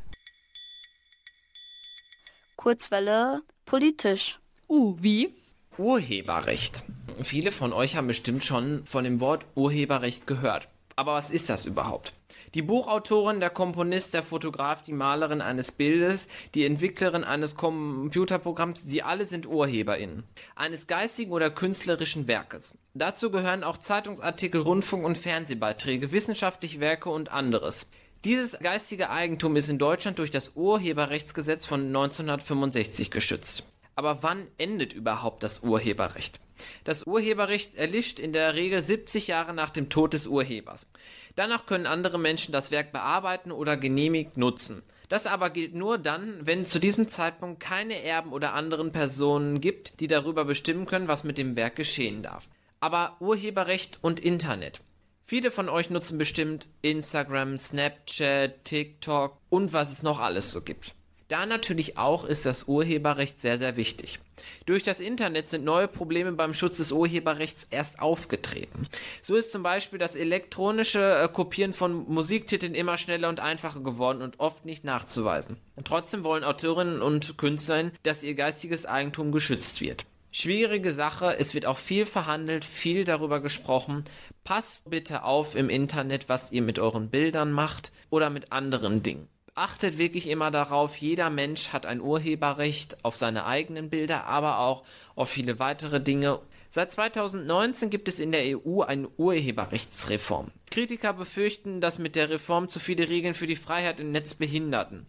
Kurzwelle 2.57 3.43
politisch. 3.67 4.41
Uh, 4.69 4.97
wie? 5.01 5.33
Urheberrecht. 5.79 6.83
Viele 7.23 7.53
von 7.53 7.73
euch 7.73 7.95
haben 7.95 8.09
bestimmt 8.09 8.43
schon 8.43 8.85
von 8.85 9.05
dem 9.05 9.21
Wort 9.21 9.47
Urheberrecht 9.55 10.27
gehört. 10.27 10.67
Aber 10.97 11.15
was 11.15 11.31
ist 11.31 11.51
das 11.51 11.67
überhaupt? 11.67 12.15
Die 12.55 12.61
Buchautorin, 12.61 13.41
der 13.41 13.49
Komponist, 13.49 14.13
der 14.13 14.23
Fotograf, 14.23 14.83
die 14.83 14.93
Malerin 14.93 15.41
eines 15.41 15.73
Bildes, 15.73 16.29
die 16.55 16.67
Entwicklerin 16.67 17.25
eines 17.25 17.57
Computerprogramms, 17.57 18.83
sie 18.83 19.03
alle 19.03 19.25
sind 19.25 19.47
UrheberInnen. 19.47 20.25
Eines 20.55 20.87
geistigen 20.87 21.33
oder 21.33 21.51
künstlerischen 21.51 22.27
Werkes. 22.27 22.75
Dazu 22.93 23.31
gehören 23.31 23.65
auch 23.65 23.79
Zeitungsartikel, 23.79 24.61
Rundfunk- 24.61 25.07
und 25.07 25.17
Fernsehbeiträge, 25.17 26.13
wissenschaftliche 26.13 26.79
Werke 26.79 27.09
und 27.09 27.33
anderes. 27.33 27.87
Dieses 28.27 28.59
geistige 28.59 29.09
Eigentum 29.09 29.57
ist 29.57 29.71
in 29.71 29.79
Deutschland 29.79 30.19
durch 30.19 30.31
das 30.31 30.53
Urheberrechtsgesetz 30.55 31.65
von 31.65 31.87
1965 31.87 33.11
geschützt. 33.11 33.65
Aber 33.95 34.23
wann 34.23 34.47
endet 34.59 34.93
überhaupt 34.93 35.43
das 35.43 35.63
Urheberrecht? 35.63 36.39
Das 36.85 37.07
Urheberrecht 37.07 37.75
erlischt 37.77 38.19
in 38.19 38.33
der 38.33 38.55
Regel 38.55 38.81
70 38.83 39.27
Jahre 39.27 39.55
nach 39.55 39.71
dem 39.71 39.89
Tod 39.89 40.13
des 40.13 40.27
Urhebers. 40.27 40.87
Danach 41.35 41.67
können 41.67 41.87
andere 41.87 42.19
Menschen 42.19 42.53
das 42.53 42.71
Werk 42.71 42.93
bearbeiten 42.93 43.53
oder 43.53 43.77
genehmigt 43.77 44.37
nutzen. 44.37 44.83
Das 45.09 45.27
aber 45.27 45.51
gilt 45.51 45.75
nur 45.75 45.99
dann, 45.99 46.47
wenn 46.47 46.65
zu 46.65 46.79
diesem 46.79 47.09
Zeitpunkt 47.09 47.61
keine 47.61 48.03
Erben 48.03 48.33
oder 48.33 48.55
anderen 48.55 48.93
Personen 48.93 49.61
gibt, 49.61 50.01
die 50.01 50.09
darüber 50.09 50.45
bestimmen 50.45 50.87
können, 50.87 51.09
was 51.09 51.25
mit 51.25 51.39
dem 51.39 51.55
Werk 51.55 51.77
geschehen 51.77 52.23
darf. 52.23 52.49
Aber 52.81 53.17
Urheberrecht 53.21 53.99
und 54.01 54.21
Internet. 54.21 54.81
Viele 55.25 55.51
von 55.51 55.69
euch 55.69 55.91
nutzen 55.91 56.19
bestimmt 56.19 56.69
Instagram, 56.83 57.57
Snapchat, 57.57 58.65
TikTok 58.65 59.39
und 59.51 59.73
was 59.73 59.93
es 59.93 60.03
noch 60.03 60.19
alles 60.19 60.51
so 60.51 60.63
gibt. 60.63 60.95
Da 61.29 61.47
natürlich 61.47 61.97
auch 61.97 62.25
ist 62.25 62.45
das 62.45 62.65
Urheberrecht 62.65 63.41
sehr, 63.41 63.57
sehr 63.59 63.77
wichtig. 63.77 64.19
Durch 64.67 64.83
das 64.83 65.01
Internet 65.01 65.49
sind 65.49 65.65
neue 65.65 65.89
Probleme 65.89 66.33
beim 66.33 66.55
Schutz 66.55 66.77
des 66.79 66.93
Urheberrechts 66.93 67.67
erst 67.71 68.01
aufgetreten. 68.01 68.89
So 69.21 69.37
ist 69.37 69.53
zum 69.53 69.63
Beispiel 69.63 69.99
das 69.99 70.17
elektronische 70.17 71.23
äh, 71.25 71.29
Kopieren 71.29 71.73
von 71.73 72.09
Musiktiteln 72.09 72.75
immer 72.75 72.97
schneller 72.97 73.29
und 73.29 73.41
einfacher 73.41 73.81
geworden 73.81 74.23
und 74.23 74.41
oft 74.41 74.65
nicht 74.65 74.85
nachzuweisen. 74.85 75.57
Trotzdem 75.85 76.25
wollen 76.25 76.45
Autorinnen 76.45 77.03
und 77.03 77.39
Künstler, 77.39 77.91
dass 78.03 78.23
ihr 78.23 78.35
geistiges 78.35 78.87
Eigentum 78.87 79.33
geschützt 79.33 79.81
wird. 79.81 80.05
Schwierige 80.35 80.93
Sache, 80.93 81.37
es 81.39 81.53
wird 81.53 81.67
auch 81.67 81.77
viel 81.77 82.07
verhandelt, 82.07 82.65
viel 82.65 83.05
darüber 83.05 83.41
gesprochen. 83.41 84.05
Passt 84.45 84.89
bitte 84.89 85.25
auf 85.25 85.55
im 85.55 85.69
Internet, 85.69 86.31
was 86.31 86.51
ihr 86.53 86.63
mit 86.63 86.79
euren 86.79 87.11
Bildern 87.11 87.53
macht 87.53 87.93
oder 88.09 88.31
mit 88.31 88.51
anderen 88.51 89.03
Dingen. 89.03 89.29
Achtet 89.55 89.99
wirklich 89.99 90.29
immer 90.29 90.51
darauf, 90.51 90.97
jeder 90.97 91.29
Mensch 91.29 91.75
hat 91.75 91.85
ein 91.85 92.01
Urheberrecht 92.01 93.05
auf 93.05 93.17
seine 93.17 93.45
eigenen 93.45 93.91
Bilder, 93.91 94.25
aber 94.25 94.61
auch 94.61 94.83
auf 95.15 95.29
viele 95.29 95.59
weitere 95.59 96.01
Dinge. 96.01 96.41
Seit 96.71 96.91
2019 96.91 97.91
gibt 97.91 98.09
es 98.09 98.19
in 98.19 98.33
der 98.33 98.59
EU 98.59 98.81
eine 98.81 99.09
Urheberrechtsreform. 99.19 100.53
Kritiker 100.71 101.13
befürchten, 101.13 101.83
dass 101.83 101.99
mit 101.99 102.17
der 102.17 102.31
Reform 102.31 102.71
zu 102.71 102.81
viele 102.81 103.11
Regeln 103.11 103.35
für 103.35 103.47
die 103.47 103.57
Freiheit 103.57 104.01
im 104.01 104.11
Netz 104.11 104.33
behinderten. 104.33 105.05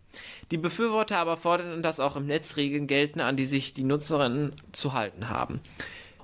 Die 0.52 0.58
Befürworter 0.58 1.20
aber 1.20 1.38
fordern, 1.38 1.82
dass 1.82 2.02
auch 2.02 2.18
im 2.18 2.26
Netz 2.26 2.58
Regeln 2.58 2.88
gelten, 2.88 3.22
an 3.22 3.38
die 3.38 3.46
sich 3.46 3.74
die 3.74 3.86
Nutzerinnen 3.86 4.52
zu 4.74 4.92
halten 4.92 5.30
haben. 5.30 5.62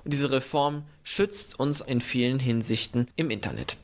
Und 0.04 0.12
diese 0.12 0.30
Reform 0.30 0.84
schützt 1.04 1.58
uns 1.58 1.80
in 1.80 2.02
vielen 2.02 2.38
Hinsichten 2.38 3.06
im 3.16 3.30
Internet. 3.30 3.78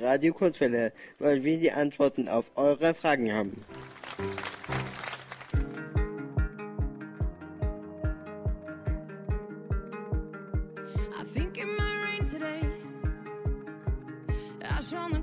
Radio 0.00 0.32
Kurzwelle, 0.32 0.92
weil 1.18 1.44
wir 1.44 1.58
die 1.58 1.72
Antworten 1.72 2.28
auf 2.28 2.46
eure 2.56 2.94
Fragen 2.94 3.32
haben. 3.32 3.64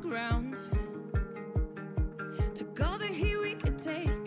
Ground. 0.08 0.58
Took 2.54 2.82
all 2.82 2.98
the 2.98 3.08
heat 3.08 3.38
we 3.42 3.56
could 3.56 3.78
take 3.78 4.27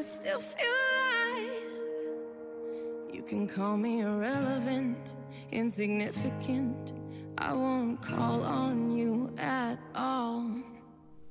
I 0.00 0.02
still 0.02 0.38
feel 0.38 0.66
alive. 0.96 1.60
You 3.12 3.22
can 3.22 3.46
call 3.46 3.76
me 3.76 4.00
irrelevant, 4.00 5.14
insignificant. 5.50 6.94
I 7.36 7.52
won't 7.52 8.00
call 8.00 8.42
on 8.42 8.90
you 8.96 9.28
at 9.36 9.78
all. 9.94 10.46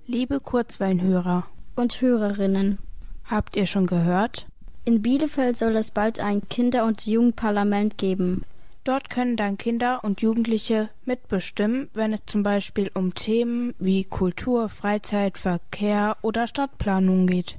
Liebe 0.06 0.40
Kurzwellenhörer 0.40 1.48
und 1.76 2.00
Hörerinnen, 2.00 2.78
habt 3.26 3.56
ihr 3.56 3.66
schon 3.66 3.88
gehört? 3.88 4.46
In 4.86 5.02
Bielefeld 5.02 5.58
soll 5.58 5.76
es 5.76 5.90
bald 5.90 6.20
ein 6.20 6.48
Kinder- 6.48 6.86
und 6.86 7.08
Jugendparlament 7.08 7.98
geben. 7.98 8.44
Dort 8.84 9.10
können 9.10 9.36
dann 9.36 9.58
Kinder 9.58 10.04
und 10.04 10.22
Jugendliche 10.22 10.92
mitbestimmen, 11.06 11.90
wenn 11.96 12.14
es 12.14 12.22
zum 12.28 12.44
Beispiel 12.44 12.92
um 12.94 13.16
Themen 13.16 13.74
wie 13.80 14.04
Kultur, 14.04 14.70
Freizeit, 14.70 15.40
Verkehr 15.40 16.18
oder 16.22 16.46
Stadtplanung 16.46 17.26
geht. 17.26 17.58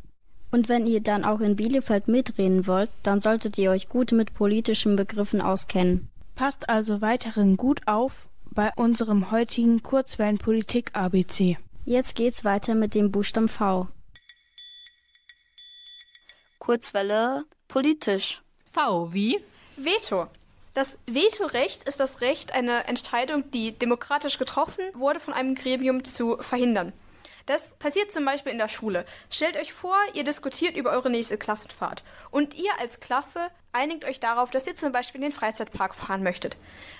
Und 0.50 0.68
wenn 0.68 0.86
ihr 0.86 1.00
dann 1.00 1.24
auch 1.24 1.40
in 1.40 1.56
Bielefeld 1.56 2.08
mitreden 2.08 2.66
wollt, 2.66 2.90
dann 3.02 3.20
solltet 3.20 3.56
ihr 3.58 3.70
euch 3.70 3.88
gut 3.88 4.12
mit 4.12 4.34
politischen 4.34 4.96
Begriffen 4.96 5.40
auskennen. 5.40 6.08
Passt 6.34 6.68
also 6.68 7.00
weiterhin 7.00 7.56
gut 7.56 7.86
auf 7.86 8.28
bei 8.50 8.72
unserem 8.74 9.30
heutigen 9.30 9.82
Kurzwellenpolitik 9.82 10.90
ABC. 10.94 11.56
Jetzt 11.84 12.14
geht's 12.14 12.44
weiter 12.44 12.74
mit 12.74 12.94
dem 12.94 13.12
Buchstaben 13.12 13.48
V. 13.48 13.88
Kurzwelle 16.58 17.44
politisch. 17.68 18.42
V 18.72 19.12
wie? 19.12 19.38
Veto. 19.76 20.26
Das 20.74 20.98
Vetorecht 21.06 21.82
ist 21.88 21.98
das 22.00 22.20
Recht, 22.20 22.54
eine 22.54 22.86
Entscheidung, 22.86 23.50
die 23.50 23.72
demokratisch 23.72 24.38
getroffen 24.38 24.84
wurde, 24.94 25.18
von 25.18 25.34
einem 25.34 25.54
Gremium 25.54 26.04
zu 26.04 26.36
verhindern. 26.38 26.92
Das 27.50 27.74
passiert 27.74 28.12
zum 28.12 28.24
Beispiel 28.24 28.52
in 28.52 28.58
der 28.58 28.68
Schule. 28.68 29.04
Stellt 29.28 29.56
euch 29.56 29.72
vor, 29.72 29.96
ihr 30.14 30.22
diskutiert 30.22 30.76
über 30.76 30.92
eure 30.92 31.10
nächste 31.10 31.36
Klassenfahrt. 31.36 32.04
Und 32.30 32.54
ihr 32.54 32.70
als 32.78 33.00
Klasse 33.00 33.48
einigt 33.72 34.04
euch 34.04 34.20
darauf, 34.20 34.52
dass 34.52 34.68
ihr 34.68 34.76
zum 34.76 34.92
Beispiel 34.92 35.20
in 35.20 35.30
den 35.30 35.36
Freizeitpark 35.36 35.96
fahren 35.96 36.22
möchtet. 36.22 36.56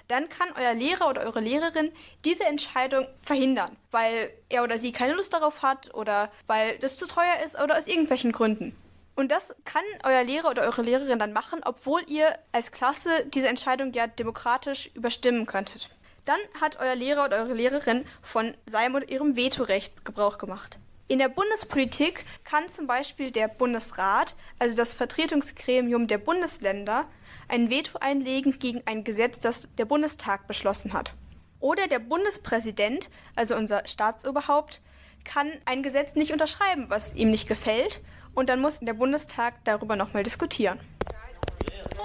Dann 0.09 0.29
kann 0.29 0.49
euer 0.57 0.75
Lehrer 0.75 1.09
oder 1.09 1.21
eure 1.21 1.39
Lehrerin 1.39 1.93
diese 2.25 2.47
Entscheidung 2.47 3.07
verhindern, 3.23 3.77
weil 3.93 4.33
er 4.49 4.65
oder 4.65 4.77
sie 4.77 4.91
keine 4.91 5.13
Lust 5.13 5.33
darauf 5.35 5.63
hat 5.63 5.95
oder 5.95 6.33
weil 6.49 6.79
das 6.79 6.97
zu 6.97 7.07
teuer 7.07 7.45
ist 7.45 7.57
oder 7.57 7.79
aus 7.79 7.87
irgendwelchen 7.87 8.33
Gründen. 8.33 8.75
Und 9.15 9.31
das 9.31 9.55
kann 9.65 9.85
euer 10.03 10.25
Lehrer 10.25 10.49
oder 10.49 10.63
eure 10.63 10.83
Lehrerin 10.83 11.21
dann 11.21 11.33
machen, 11.33 11.61
obwohl 11.65 12.03
ihr 12.09 12.37
als 12.51 12.73
Klasse 12.73 13.25
diese 13.27 13.47
Entscheidung 13.47 13.93
ja 13.93 14.09
demokratisch 14.09 14.91
überstimmen 14.95 15.47
könntet. 15.47 15.91
Dann 16.31 16.61
hat 16.61 16.79
euer 16.79 16.95
Lehrer 16.95 17.25
oder 17.25 17.39
eure 17.39 17.55
Lehrerin 17.55 18.05
von 18.23 18.55
seinem 18.65 18.95
oder 18.95 19.09
ihrem 19.09 19.35
Vetorecht 19.35 20.05
Gebrauch 20.05 20.39
gemacht. 20.39 20.79
In 21.09 21.19
der 21.19 21.29
Bundespolitik 21.29 22.25
kann 22.45 22.69
zum 22.69 22.87
Beispiel 22.87 23.33
der 23.33 23.49
Bundesrat, 23.49 24.37
also 24.61 24.77
das 24.77 24.93
Vertretungsgremium 24.93 26.07
der 26.07 26.19
Bundesländer, 26.19 27.07
ein 27.49 27.69
Veto 27.69 27.99
einlegen 27.99 28.61
gegen 28.61 28.81
ein 28.87 29.03
Gesetz, 29.03 29.41
das 29.41 29.67
der 29.77 29.87
Bundestag 29.87 30.47
beschlossen 30.47 30.93
hat. 30.93 31.15
Oder 31.59 31.89
der 31.89 31.99
Bundespräsident, 31.99 33.11
also 33.35 33.57
unser 33.57 33.89
Staatsoberhaupt, 33.89 34.83
kann 35.25 35.51
ein 35.65 35.83
Gesetz 35.83 36.15
nicht 36.15 36.33
unterschreiben, 36.33 36.85
was 36.91 37.13
ihm 37.13 37.31
nicht 37.31 37.49
gefällt, 37.49 38.03
und 38.35 38.49
dann 38.49 38.61
muss 38.61 38.79
der 38.79 38.95
Bundestag 38.95 39.65
darüber 39.65 39.97
nochmal 39.97 40.23
diskutieren. 40.23 40.79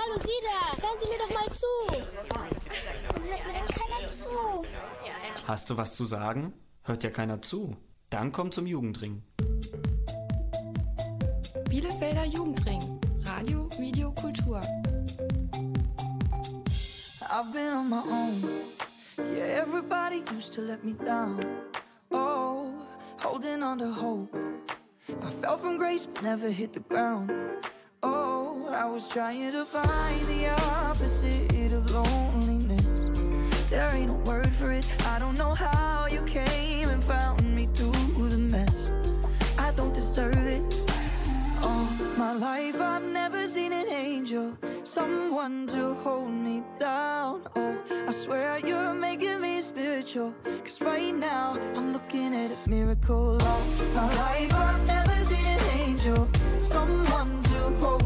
Hallo 0.05 0.19
Sie 0.19 0.29
da, 0.43 0.83
hören 0.83 0.99
Sie 0.99 1.07
mir 1.07 1.17
doch 1.17 1.33
mal 1.33 1.49
zu. 1.51 1.65
Warum 1.87 3.23
hört 3.23 3.47
mir 3.47 3.53
denn 3.53 3.65
keiner 3.65 4.07
zu? 4.07 4.29
Hast 5.47 5.69
du 5.69 5.77
was 5.77 5.95
zu 5.95 6.05
sagen? 6.05 6.53
Hört 6.83 7.03
ja 7.03 7.09
keiner 7.09 7.41
zu. 7.41 7.75
Dann 8.11 8.31
komm 8.31 8.51
zum 8.51 8.67
Jugendring. 8.67 9.23
Bielefelder 11.69 12.25
Jugendring. 12.25 12.99
Radio, 13.25 13.67
Video, 13.79 14.11
Kultur. 14.11 14.61
I've 17.21 17.51
been 17.51 17.73
on 17.73 17.89
my 17.89 18.03
own. 18.07 18.43
Yeah, 19.33 19.63
everybody 19.63 20.23
used 20.35 20.53
to 20.53 20.61
let 20.61 20.83
me 20.83 20.93
down. 20.93 21.43
Oh, 22.11 22.71
holding 23.17 23.63
on 23.63 23.79
to 23.79 23.91
hope. 23.91 24.35
I 25.09 25.29
fell 25.41 25.57
from 25.57 25.77
grace 25.77 26.05
but 26.05 26.21
never 26.23 26.49
hit 26.49 26.73
the 26.73 26.81
ground. 26.81 27.31
Oh, 28.03 28.34
I 28.75 28.83
was 28.83 29.07
trying 29.07 29.53
to 29.53 29.63
find 29.63 30.21
the 30.27 30.49
opposite 30.49 31.71
of 31.71 31.89
loneliness. 31.91 33.09
There 33.69 33.89
ain't 33.91 34.09
a 34.09 34.29
word 34.29 34.53
for 34.53 34.69
it. 34.69 34.85
I 35.05 35.17
don't 35.17 35.37
know 35.37 35.53
how 35.53 36.07
you 36.11 36.21
came 36.23 36.89
and 36.89 37.01
found 37.01 37.55
me 37.55 37.69
through 37.73 38.29
the 38.29 38.37
mess. 38.37 38.91
I 39.57 39.71
don't 39.71 39.93
deserve 39.93 40.35
it. 40.35 40.61
All 41.63 41.87
my 42.17 42.33
life 42.33 42.81
I've 42.81 43.03
never 43.03 43.47
seen 43.47 43.71
an 43.71 43.87
angel, 43.87 44.57
someone 44.83 45.67
to 45.67 45.93
hold 45.93 46.31
me 46.31 46.61
down. 46.77 47.43
Oh, 47.55 47.77
I 48.09 48.11
swear 48.11 48.59
you're 48.59 48.93
making 48.93 49.39
me 49.39 49.61
spiritual. 49.61 50.33
Cause 50.65 50.81
right 50.81 51.15
now 51.15 51.57
I'm 51.75 51.93
looking 51.93 52.35
at 52.35 52.51
a 52.51 52.69
miracle. 52.69 53.41
All 53.41 53.61
my 53.93 54.13
life 54.15 54.53
I've 54.53 54.85
never 54.85 55.15
seen 55.23 55.45
an 55.45 55.79
angel, 55.79 56.27
someone 56.59 57.41
to 57.43 57.59
hold 57.79 58.04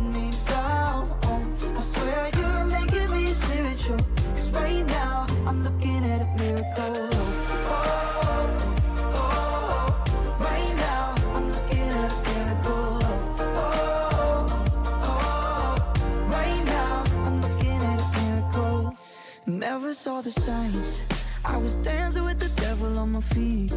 Never 19.89 19.97
saw 19.97 20.21
the 20.21 20.29
signs. 20.29 21.01
I 21.43 21.57
was 21.57 21.75
dancing 21.77 22.23
with 22.23 22.37
the 22.37 22.49
devil 22.61 22.95
on 22.99 23.11
my 23.11 23.21
feet. 23.21 23.73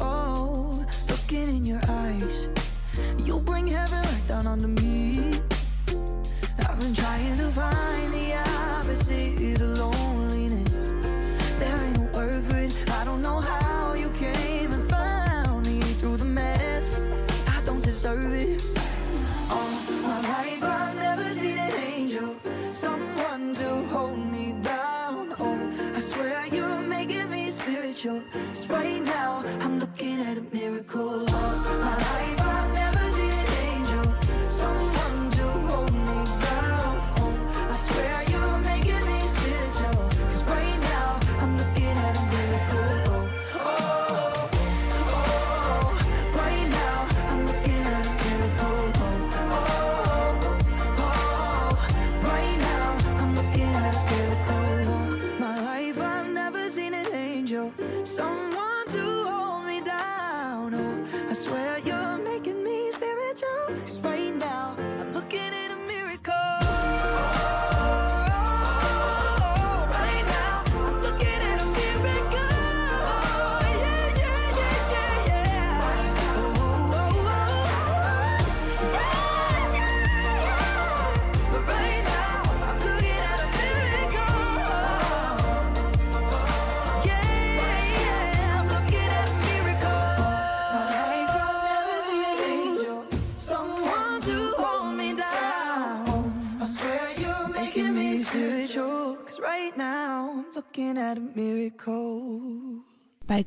Oh, 0.00 0.84
looking 1.08 1.46
in 1.46 1.64
your 1.64 1.80
eyes. 1.88 2.48
You 3.18 3.38
bring 3.38 3.68
heaven 3.68 4.02
right 4.02 4.26
down 4.26 4.48
onto 4.48 4.66
me. 4.66 5.40
I've 6.58 6.80
been 6.80 6.94
trying 6.96 7.36
to 7.36 7.48
find 7.52 8.12
the 8.12 8.34
opposite 8.58 9.60
of 9.60 9.78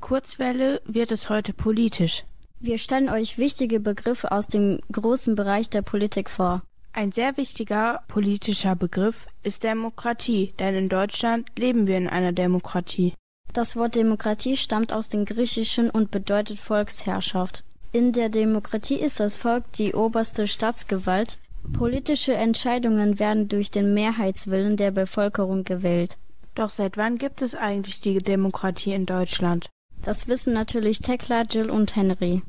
Kurzwelle 0.09 0.81
wird 0.85 1.11
es 1.11 1.29
heute 1.29 1.53
politisch. 1.53 2.23
Wir 2.59 2.79
stellen 2.79 3.09
euch 3.09 3.37
wichtige 3.37 3.79
Begriffe 3.79 4.31
aus 4.31 4.47
dem 4.47 4.79
großen 4.91 5.35
Bereich 5.35 5.69
der 5.69 5.83
Politik 5.83 6.31
vor. 6.31 6.63
Ein 6.93 7.11
sehr 7.11 7.37
wichtiger 7.37 8.01
politischer 8.07 8.75
Begriff 8.75 9.27
ist 9.43 9.63
Demokratie, 9.63 10.51
denn 10.57 10.73
in 10.73 10.89
Deutschland 10.89 11.47
leben 11.59 11.85
wir 11.85 11.95
in 11.95 12.09
einer 12.09 12.31
Demokratie. 12.31 13.13
Das 13.53 13.75
Wort 13.75 13.95
Demokratie 13.95 14.57
stammt 14.57 14.93
aus 14.93 15.09
dem 15.09 15.25
Griechischen 15.25 15.91
und 15.91 16.09
bedeutet 16.09 16.57
Volksherrschaft. 16.57 17.63
In 17.91 18.11
der 18.11 18.29
Demokratie 18.29 18.95
ist 18.95 19.19
das 19.19 19.35
Volk 19.35 19.71
die 19.73 19.93
oberste 19.93 20.47
Staatsgewalt. 20.47 21.37
Politische 21.71 22.33
Entscheidungen 22.33 23.19
werden 23.19 23.47
durch 23.47 23.69
den 23.69 23.93
Mehrheitswillen 23.93 24.75
der 24.75 24.89
Bevölkerung 24.89 25.65
gewählt. 25.65 26.17
Doch 26.55 26.71
seit 26.71 26.97
wann 26.97 27.19
gibt 27.19 27.43
es 27.43 27.53
eigentlich 27.53 28.01
die 28.01 28.17
Demokratie 28.17 28.93
in 28.93 29.05
Deutschland? 29.05 29.69
Das 30.03 30.29
wissen 30.29 30.53
natürlich 30.53 30.99
Tekla, 30.99 31.43
Jill 31.43 31.69
und 31.69 31.95
Henry. 31.95 32.41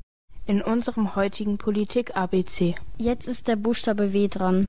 In 0.47 0.63
unserem 0.63 1.17
heutigen 1.17 1.59
Politik-ABC. 1.59 2.77
Jetzt 2.97 3.27
ist 3.27 3.49
der 3.49 3.57
Buchstabe 3.57 4.13
W 4.13 4.29
dran. 4.29 4.67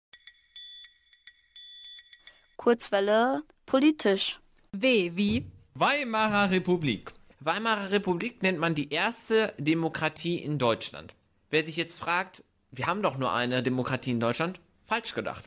Kurzwelle 2.57 3.43
politisch. 3.65 4.39
W 4.71 5.11
wie? 5.15 5.45
Weimarer 5.75 6.51
Republik. 6.51 7.11
Weimarer 7.39 7.91
Republik 7.91 8.43
nennt 8.43 8.59
man 8.59 8.75
die 8.75 8.91
erste 8.91 9.53
Demokratie 9.57 10.37
in 10.37 10.57
Deutschland. 10.57 11.15
Wer 11.49 11.63
sich 11.63 11.77
jetzt 11.77 11.99
fragt, 11.99 12.43
wir 12.71 12.87
haben 12.87 13.01
doch 13.01 13.17
nur 13.17 13.31
eine 13.31 13.63
Demokratie 13.63 14.11
in 14.11 14.19
Deutschland, 14.19 14.59
falsch 14.85 15.13
gedacht. 15.13 15.43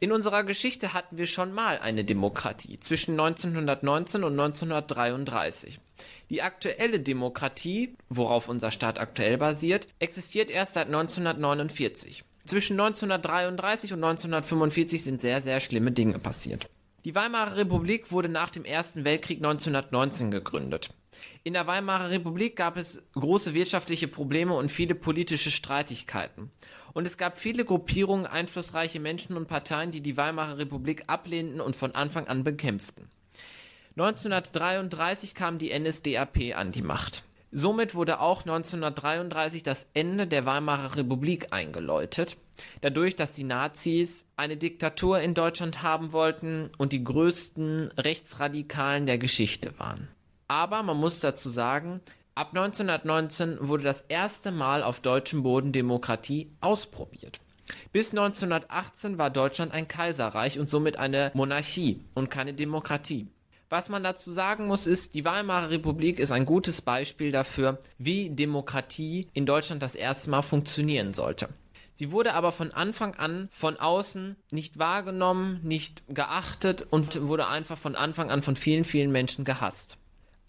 In 0.00 0.12
unserer 0.12 0.44
Geschichte 0.44 0.92
hatten 0.92 1.16
wir 1.16 1.26
schon 1.26 1.52
mal 1.52 1.78
eine 1.78 2.04
Demokratie 2.04 2.78
zwischen 2.78 3.12
1919 3.18 4.22
und 4.22 4.32
1933. 4.38 5.80
Die 6.30 6.42
aktuelle 6.42 7.00
Demokratie, 7.00 7.96
worauf 8.08 8.48
unser 8.48 8.70
Staat 8.70 8.98
aktuell 8.98 9.38
basiert, 9.38 9.88
existiert 9.98 10.50
erst 10.50 10.74
seit 10.74 10.86
1949. 10.86 12.24
Zwischen 12.44 12.80
1933 12.80 13.92
und 13.92 14.04
1945 14.04 15.04
sind 15.04 15.20
sehr, 15.20 15.42
sehr 15.42 15.60
schlimme 15.60 15.92
Dinge 15.92 16.18
passiert. 16.18 16.68
Die 17.04 17.14
Weimarer 17.14 17.56
Republik 17.56 18.10
wurde 18.10 18.28
nach 18.28 18.50
dem 18.50 18.64
Ersten 18.64 19.04
Weltkrieg 19.04 19.38
1919 19.38 20.30
gegründet. 20.30 20.90
In 21.44 21.52
der 21.52 21.66
Weimarer 21.66 22.10
Republik 22.10 22.56
gab 22.56 22.76
es 22.76 23.02
große 23.14 23.54
wirtschaftliche 23.54 24.08
Probleme 24.08 24.54
und 24.54 24.70
viele 24.70 24.94
politische 24.94 25.50
Streitigkeiten. 25.50 26.50
Und 26.92 27.06
es 27.06 27.16
gab 27.16 27.38
viele 27.38 27.64
Gruppierungen, 27.64 28.26
einflussreiche 28.26 29.00
Menschen 29.00 29.36
und 29.36 29.46
Parteien, 29.46 29.90
die 29.90 30.00
die 30.00 30.16
Weimarer 30.16 30.58
Republik 30.58 31.04
ablehnten 31.06 31.60
und 31.60 31.76
von 31.76 31.94
Anfang 31.94 32.26
an 32.26 32.44
bekämpften. 32.44 33.08
1933 34.00 35.34
kam 35.34 35.58
die 35.58 35.76
NSDAP 35.76 36.54
an 36.54 36.70
die 36.70 36.82
Macht. 36.82 37.24
Somit 37.50 37.96
wurde 37.96 38.20
auch 38.20 38.42
1933 38.42 39.64
das 39.64 39.88
Ende 39.92 40.28
der 40.28 40.46
Weimarer 40.46 40.94
Republik 40.94 41.52
eingeläutet, 41.52 42.36
dadurch, 42.80 43.16
dass 43.16 43.32
die 43.32 43.42
Nazis 43.42 44.24
eine 44.36 44.56
Diktatur 44.56 45.18
in 45.18 45.34
Deutschland 45.34 45.82
haben 45.82 46.12
wollten 46.12 46.70
und 46.78 46.92
die 46.92 47.02
größten 47.02 47.90
Rechtsradikalen 47.98 49.06
der 49.06 49.18
Geschichte 49.18 49.76
waren. 49.80 50.06
Aber 50.46 50.84
man 50.84 50.98
muss 50.98 51.18
dazu 51.18 51.48
sagen, 51.48 52.00
ab 52.36 52.50
1919 52.50 53.58
wurde 53.60 53.82
das 53.82 54.02
erste 54.02 54.52
Mal 54.52 54.84
auf 54.84 55.00
deutschem 55.00 55.42
Boden 55.42 55.72
Demokratie 55.72 56.52
ausprobiert. 56.60 57.40
Bis 57.92 58.12
1918 58.12 59.18
war 59.18 59.30
Deutschland 59.30 59.72
ein 59.72 59.88
Kaiserreich 59.88 60.58
und 60.60 60.68
somit 60.68 60.98
eine 60.98 61.32
Monarchie 61.34 62.04
und 62.14 62.30
keine 62.30 62.54
Demokratie. 62.54 63.26
Was 63.70 63.90
man 63.90 64.02
dazu 64.02 64.32
sagen 64.32 64.66
muss, 64.66 64.86
ist, 64.86 65.14
die 65.14 65.26
Weimarer 65.26 65.68
Republik 65.68 66.20
ist 66.20 66.32
ein 66.32 66.46
gutes 66.46 66.80
Beispiel 66.80 67.32
dafür, 67.32 67.78
wie 67.98 68.30
Demokratie 68.30 69.28
in 69.34 69.44
Deutschland 69.44 69.82
das 69.82 69.94
erste 69.94 70.30
Mal 70.30 70.40
funktionieren 70.40 71.12
sollte. 71.12 71.50
Sie 71.92 72.10
wurde 72.10 72.32
aber 72.32 72.52
von 72.52 72.72
Anfang 72.72 73.16
an 73.16 73.48
von 73.50 73.76
außen 73.76 74.36
nicht 74.52 74.78
wahrgenommen, 74.78 75.60
nicht 75.64 76.02
geachtet 76.08 76.86
und 76.88 77.26
wurde 77.26 77.48
einfach 77.48 77.76
von 77.76 77.94
Anfang 77.94 78.30
an 78.30 78.40
von 78.40 78.56
vielen, 78.56 78.84
vielen 78.84 79.10
Menschen 79.12 79.44
gehasst. 79.44 79.98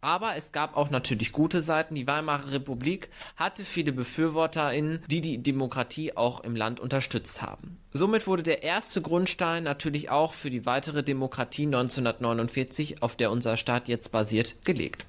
Aber 0.02 0.36
es 0.36 0.52
gab 0.52 0.78
auch 0.78 0.90
natürlich 0.90 1.32
gute 1.32 1.62
Seiten. 1.62 1.96
Die 1.96 2.08
Weimarer 2.08 2.52
Republik 2.52 3.10
hatte 3.36 3.64
viele 3.64 3.92
BefürworterInnen, 3.92 5.04
die 5.08 5.22
die 5.22 5.44
Demokratie 5.44 6.16
auch 6.16 6.42
im 6.42 6.56
Land 6.56 6.80
unterstützt 6.80 7.42
haben. 7.42 7.80
Somit 7.92 8.28
wurde 8.28 8.44
der 8.44 8.64
erste 8.64 9.02
Grundstein 9.02 9.64
natürlich 9.64 10.10
auch 10.10 10.34
für 10.34 10.50
die 10.50 10.66
weitere 10.66 11.04
Demokratie 11.04 11.66
1949, 11.66 13.02
auf 13.02 13.16
der 13.16 13.32
unser 13.32 13.58
Staat 13.58 13.88
jetzt 13.88 14.12
basiert, 14.12 14.56
gelegt. 14.64 15.06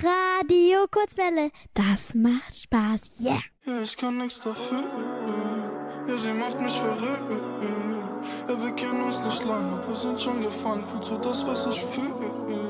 Radio 0.00 0.86
Kurzwelle, 0.92 1.50
das 1.74 2.14
macht 2.14 2.54
Spaß, 2.54 3.24
yeah. 3.24 3.42
Ja, 3.66 3.82
ich 3.82 3.96
kann 3.96 4.18
nichts 4.18 4.40
dafür. 4.40 4.84
Ja, 6.06 6.16
sie 6.16 6.32
macht 6.32 6.60
mich 6.60 6.74
verrückt. 6.74 7.30
Ja, 8.48 8.62
wir 8.62 8.72
kennen 8.72 9.02
uns 9.02 9.20
nicht 9.20 9.44
lange, 9.44 9.82
aber 9.82 9.96
sind 9.96 10.20
schon 10.20 10.40
gefahren. 10.40 10.84
Fühlst 10.86 11.10
du 11.10 11.18
das, 11.18 11.46
was 11.46 11.66
ich 11.66 11.80
fühle? 11.82 12.67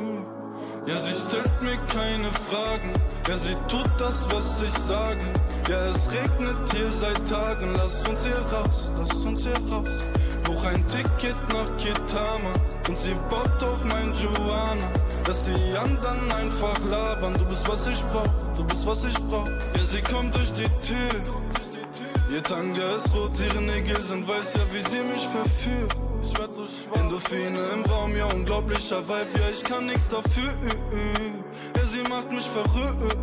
Ja, 0.88 0.96
sie 0.96 1.12
stellt 1.12 1.60
mir 1.60 1.76
keine 1.92 2.30
Fragen. 2.48 2.92
Ja, 3.28 3.36
sie 3.36 3.54
tut 3.68 3.90
das, 3.98 4.26
was 4.32 4.62
ich 4.62 4.72
sage. 4.72 5.20
Ja, 5.68 5.88
es 5.88 6.10
regnet 6.10 6.56
hier 6.72 6.90
seit 6.90 7.28
Tagen. 7.28 7.74
Lass 7.76 8.08
uns 8.08 8.24
hier 8.24 8.38
raus, 8.50 8.90
lass 8.96 9.14
uns 9.16 9.42
hier 9.42 9.60
raus. 9.70 9.88
Buch 10.44 10.64
ein 10.64 10.82
Ticket 10.88 11.36
nach 11.52 11.76
Kitama 11.76 12.54
und 12.88 12.98
sie 12.98 13.12
baut 13.28 13.62
auch 13.62 13.84
mein 13.84 14.14
Joanna. 14.14 14.88
Dass 15.24 15.44
die 15.44 15.76
anderen 15.76 16.32
einfach 16.32 16.78
labern. 16.90 17.34
Du 17.34 17.44
bist, 17.44 17.68
was 17.68 17.86
ich 17.86 18.02
brauch, 18.04 18.32
du 18.56 18.64
bist, 18.64 18.86
was 18.86 19.04
ich 19.04 19.18
brauch. 19.26 19.46
Ja, 19.76 19.84
sie 19.84 20.00
kommt 20.00 20.34
durch 20.34 20.54
die 20.54 20.70
Tür. 20.86 21.20
Ihr 22.30 22.42
Tanga 22.42 22.96
ist 22.96 23.14
rot, 23.14 23.40
ihre 23.40 23.62
Nägel 23.62 24.02
sind 24.02 24.28
weiß, 24.28 24.54
ja, 24.54 24.60
wie 24.72 24.82
sie 24.90 25.02
mich 25.02 25.26
verführt. 25.28 25.96
Ich 26.22 26.38
werd 26.38 26.52
so 26.52 26.66
schwach. 26.66 27.00
Endorphine 27.00 27.58
im 27.72 27.84
Raum, 27.86 28.14
ja, 28.14 28.26
unglaublicher 28.26 29.02
Vibe, 29.08 29.38
ja, 29.38 29.48
ich 29.50 29.64
kann 29.64 29.86
nichts 29.86 30.10
dafür. 30.10 30.50
Ja, 31.76 31.86
sie 31.86 32.02
macht 32.10 32.30
mich 32.30 32.44
verrückt. 32.44 33.16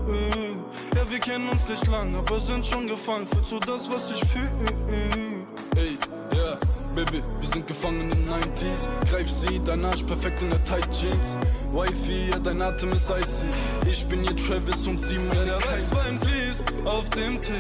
Ja, 0.96 1.10
wir 1.10 1.20
kennen 1.20 1.50
uns 1.50 1.68
nicht 1.70 1.86
lang, 1.88 2.16
aber 2.16 2.40
sind 2.40 2.66
schon 2.66 2.88
gefangen. 2.88 3.28
Fühlst 3.28 3.52
du 3.52 3.60
das, 3.60 3.90
was 3.92 4.10
ich 4.10 4.22
fühle? 4.30 4.50
Ey, 5.76 5.98
yeah. 6.34 6.58
Baby, 6.96 7.22
wir 7.40 7.50
sind 7.50 7.68
gefangen 7.68 8.02
in 8.02 8.12
den 8.12 8.30
90s. 8.30 8.88
Greif 9.12 9.30
sie, 9.30 9.62
dein 9.64 9.86
Arsch 9.86 10.04
perfekt 10.04 10.42
in 10.42 10.50
der 10.50 10.64
Tight 10.66 10.90
Jeans. 10.92 11.38
Wifi, 11.74 12.30
ja, 12.32 12.40
dein 12.40 12.62
Atem 12.62 12.92
ist 12.94 13.10
icy. 13.10 13.48
Ich 13.86 14.06
bin 14.06 14.24
ihr 14.24 14.36
Travis 14.36 14.88
und 14.88 15.00
sie 15.00 15.20
meine 15.20 15.46
ja, 15.46 15.58
der 15.60 15.72
Weißwein 15.74 16.20
fließt 16.22 16.64
auf 16.86 17.10
dem 17.10 17.40
Tisch. 17.42 17.54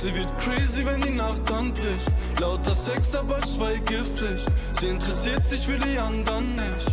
Sie 0.00 0.14
wird 0.14 0.28
crazy, 0.38 0.84
wenn 0.86 1.02
die 1.02 1.10
Nacht 1.10 1.52
anbricht. 1.52 2.06
Lauter 2.40 2.74
Sex, 2.74 3.14
aber 3.14 3.38
Schweigepflicht. 3.46 4.46
Sie 4.80 4.88
interessiert 4.88 5.44
sich 5.44 5.60
für 5.60 5.78
die 5.78 5.98
anderen 5.98 6.56
nicht. 6.56 6.86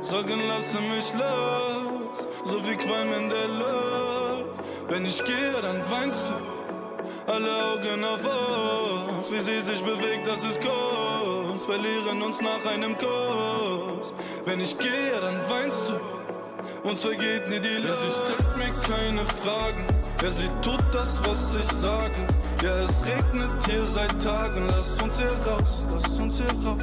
Sagen, 0.00 0.46
lasse 0.46 0.78
mich 0.80 1.12
los, 1.14 2.28
so 2.44 2.64
wie 2.64 2.76
Qualm 2.76 3.12
in 3.12 3.28
der 3.28 3.48
Luft. 3.48 4.50
Wenn 4.88 5.04
ich 5.04 5.24
gehe, 5.24 5.60
dann 5.60 5.82
weinst 5.90 6.20
du. 6.28 7.32
Alle 7.32 7.48
Augen 7.48 8.04
auf 8.04 9.18
uns, 9.18 9.32
wie 9.32 9.40
sie 9.40 9.62
sich 9.62 9.82
bewegt, 9.82 10.28
das 10.28 10.44
ist 10.44 10.60
Kunst. 10.60 11.66
Verlieren 11.66 12.22
uns 12.22 12.40
nach 12.40 12.64
einem 12.72 12.96
Kuss. 12.96 14.12
Wenn 14.44 14.60
ich 14.60 14.78
gehe, 14.78 15.20
dann 15.20 15.40
weinst 15.48 15.88
du. 15.88 16.88
Uns 16.88 17.02
vergeht 17.02 17.48
nie 17.48 17.58
die 17.58 17.78
Lust. 17.84 17.88
Ja, 17.88 17.94
sie 17.94 18.12
stellt 18.12 18.56
mir 18.56 18.94
keine 18.94 19.24
Fragen. 19.42 20.01
Ja, 20.22 20.30
sie 20.30 20.48
tut 20.62 20.84
das, 20.92 21.18
was 21.26 21.52
ich 21.52 21.66
sage. 21.78 22.14
Ja, 22.62 22.76
es 22.84 23.04
regnet 23.04 23.50
hier 23.66 23.84
seit 23.84 24.22
Tagen. 24.22 24.68
Lass 24.68 25.02
uns 25.02 25.18
hier 25.18 25.32
raus, 25.44 25.82
lass 25.92 26.20
uns 26.20 26.36
hier 26.36 26.46
raus. 26.64 26.80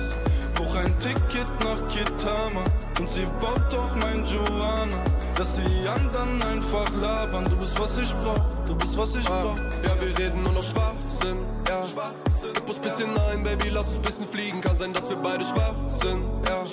Buch 0.55 0.75
ein 0.75 0.93
Ticket 0.99 1.47
nach 1.63 1.87
Kitama 1.87 2.65
und 2.99 3.09
sie 3.09 3.25
baut 3.39 3.61
doch 3.71 3.95
mein 3.95 4.25
Joanna. 4.25 4.97
Dass 5.35 5.53
die 5.53 5.87
anderen 5.87 6.41
einfach 6.43 6.91
labern. 6.99 7.45
Du 7.45 7.55
bist, 7.55 7.79
was 7.79 7.97
ich 7.97 8.13
brauch, 8.15 8.43
du 8.67 8.75
bist, 8.75 8.97
was 8.97 9.15
ich 9.15 9.23
brauch. 9.23 9.55
Ja, 9.83 9.95
wir 10.01 10.17
reden 10.19 10.43
nur 10.43 10.51
noch 10.51 10.63
Schwachsinn, 10.63 11.37
ja. 11.69 11.83
Gib 11.85 12.28
uns 12.43 12.79
bisschen 12.79 13.17
ein, 13.31 13.43
Baby, 13.43 13.69
lass 13.69 13.89
uns 13.89 13.99
bisschen 13.99 14.27
fliegen. 14.27 14.61
Kann 14.61 14.77
sein, 14.77 14.93
dass 14.93 15.09
wir 15.09 15.17
beide 15.17 15.43
schwach 15.43 15.75
sind, 15.89 16.23
ja. 16.47 16.63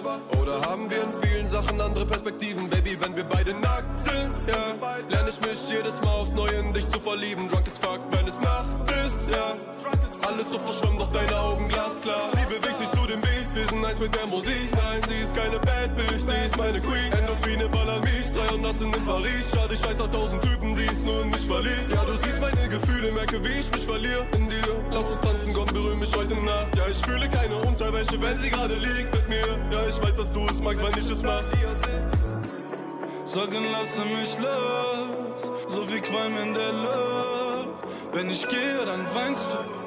Oder 0.41 0.61
haben 0.63 0.89
wir 0.91 1.03
in 1.03 1.13
vielen 1.23 1.49
Sachen 1.49 1.81
andere 1.81 2.07
Perspektiven, 2.07 2.69
Baby, 2.69 2.97
wenn 3.01 3.17
wir 3.17 3.25
beide 3.25 3.55
nackt 3.55 4.01
sind, 4.01 4.33
ja. 4.47 4.75
Lerne 5.09 5.31
ich 5.31 5.41
mich 5.41 5.71
jedes 5.71 6.01
Mal 6.03 6.11
aufs 6.11 6.33
Neue 6.33 6.53
in 6.53 6.73
dich 6.73 6.89
zu 6.89 7.01
verlieben. 7.01 7.49
Drunk 7.49 7.67
as 7.67 7.79
fuck, 7.79 8.01
wenn 8.11 8.27
es 8.27 8.41
Nacht 8.41 8.91
ist, 9.07 9.31
ja. 9.31 9.57
Alles 10.27 10.51
so 10.51 10.59
verschwommen, 10.59 10.99
doch 10.99 11.13
deine 11.13 11.39
Augen 11.39 11.69
glasklar. 11.69 12.31
Sie 12.33 12.55
bewegt 12.55 12.79
sich 12.79 12.91
zu 12.91 13.07
dem 13.07 13.21
Beat, 13.21 13.47
wir 13.55 13.69
sind 13.69 13.85
eins 13.85 13.99
mit 13.99 14.15
der 14.15 14.27
Musik. 14.27 14.69
Nein, 14.73 15.01
sie 15.09 15.23
ist 15.23 15.35
keine 15.37 15.59
sie 16.27 16.45
ist 16.45 16.57
meine 16.57 16.81
Queen. 16.81 17.13
Endorphine 17.13 17.69
ballern 17.69 18.03
mich, 18.03 18.31
300 18.33 18.79
sind 18.79 18.97
in 18.97 19.05
Paris. 19.05 19.51
Schade, 19.55 19.75
ich 19.75 19.81
scheiß 19.81 20.01
auf 20.01 20.11
tausend 20.11 20.43
Typen, 20.43 20.75
sie 20.75 20.85
ist 20.85 21.05
nur 21.07 21.25
nicht 21.25 21.47
verliebt. 21.47 21.89
Ja, 21.91 22.05
du 22.05 22.17
siehst 22.23 22.41
meine 22.41 22.69
Gefühle, 22.69 23.13
merke, 23.13 23.43
wie 23.45 23.61
ich 23.61 23.71
mich 23.71 23.85
verliere 23.85 24.27
in 24.35 24.49
dir. 24.49 24.75
Lass 24.91 25.05
uns 25.05 25.21
tanzen, 25.21 25.53
komm, 25.55 25.67
berühr 25.67 25.97
mich 25.97 26.15
heute 26.17 26.35
Nacht. 26.35 26.77
Ja, 26.77 26.85
ich 26.91 26.99
fühle 26.99 27.29
keine 27.29 27.57
Unterwäsche, 27.57 28.21
wenn 28.21 28.37
sie 28.39 28.51
gerade 28.51 28.75
liegt 28.75 29.15
mit 29.15 29.29
mir. 29.29 29.49
Ja, 29.71 29.89
ich 29.89 30.03
weiß, 30.03 30.15
dass 30.15 30.33
du 30.33 30.47
es 30.47 30.61
magst, 30.61 30.83
wenn 30.83 30.99
ich 31.03 31.11
es 31.11 31.23
mach. 31.23 31.43
Sagen, 33.25 33.65
lasse 33.73 34.05
mich 34.05 34.39
los, 34.39 35.53
so 35.69 35.89
wie 35.89 36.01
Qualm 36.01 36.37
in 36.43 36.55
der 36.55 36.73
Luft. 36.73 37.69
Wenn 38.13 38.31
ich 38.31 38.47
gehe, 38.49 38.85
dann 38.85 39.05
weinst 39.15 39.43
du. 39.53 39.86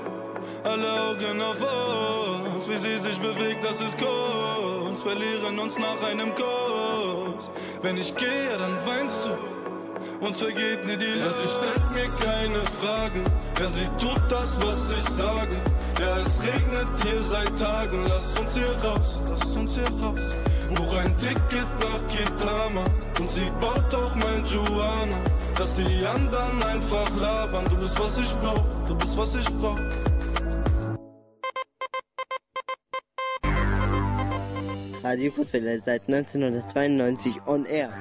Alle 0.63 0.91
Augen 1.09 1.41
auf 1.41 2.55
uns, 2.55 2.67
wie 2.69 2.77
sie 2.77 2.97
sich 2.99 3.19
bewegt, 3.19 3.63
das 3.63 3.81
ist 3.81 3.97
Kunst. 3.97 5.03
Verlieren 5.03 5.57
uns 5.57 5.77
nach 5.79 6.01
einem 6.03 6.33
Kuss. 6.35 7.49
Wenn 7.81 7.97
ich 7.97 8.13
gehe, 8.15 8.57
dann 8.57 8.77
weinst 8.85 9.25
du. 9.25 10.25
Uns 10.25 10.39
vergeht 10.39 10.85
nie 10.85 10.97
die 10.97 11.05
Lust. 11.05 11.23
Ja, 11.23 11.31
sie 11.31 11.47
stellt 11.47 11.91
mir 11.91 12.09
keine 12.25 12.59
Fragen. 12.81 13.23
Ja, 13.57 13.67
sie 13.67 13.87
tut 13.97 14.21
das, 14.27 14.57
was 14.61 14.91
ich 14.91 15.03
sage. 15.15 15.55
Ja, 15.99 16.17
es 16.17 16.41
regnet 16.43 16.87
hier 17.03 17.23
seit 17.23 17.57
Tagen. 17.57 18.03
Lass 18.09 18.37
uns 18.37 18.53
hier 18.53 18.75
raus, 18.83 19.21
lass 19.29 19.55
uns 19.55 19.75
hier 19.75 19.89
raus. 20.01 20.19
Buch 20.75 20.97
ein 20.97 21.17
Ticket 21.17 21.67
nach 21.79 22.07
Kitama 22.09 22.83
und 23.19 23.29
sie 23.29 23.49
baut 23.59 23.95
auch 23.95 24.13
mein 24.15 24.43
Joanna. 24.45 25.17
Dass 25.55 25.73
die 25.75 26.05
anderen 26.05 26.61
einfach 26.63 27.09
labern. 27.19 27.65
Du 27.69 27.77
bist, 27.77 27.99
was 27.99 28.17
ich 28.17 28.33
brauch, 28.35 28.63
du 28.87 28.95
bist, 28.95 29.17
was 29.17 29.35
ich 29.35 29.49
brauch. 29.57 29.79
Radio 35.09 35.31
Kurzwelle 35.31 35.81
seit 35.81 36.07
1992 36.07 37.41
on 37.47 37.65
air. 37.65 37.91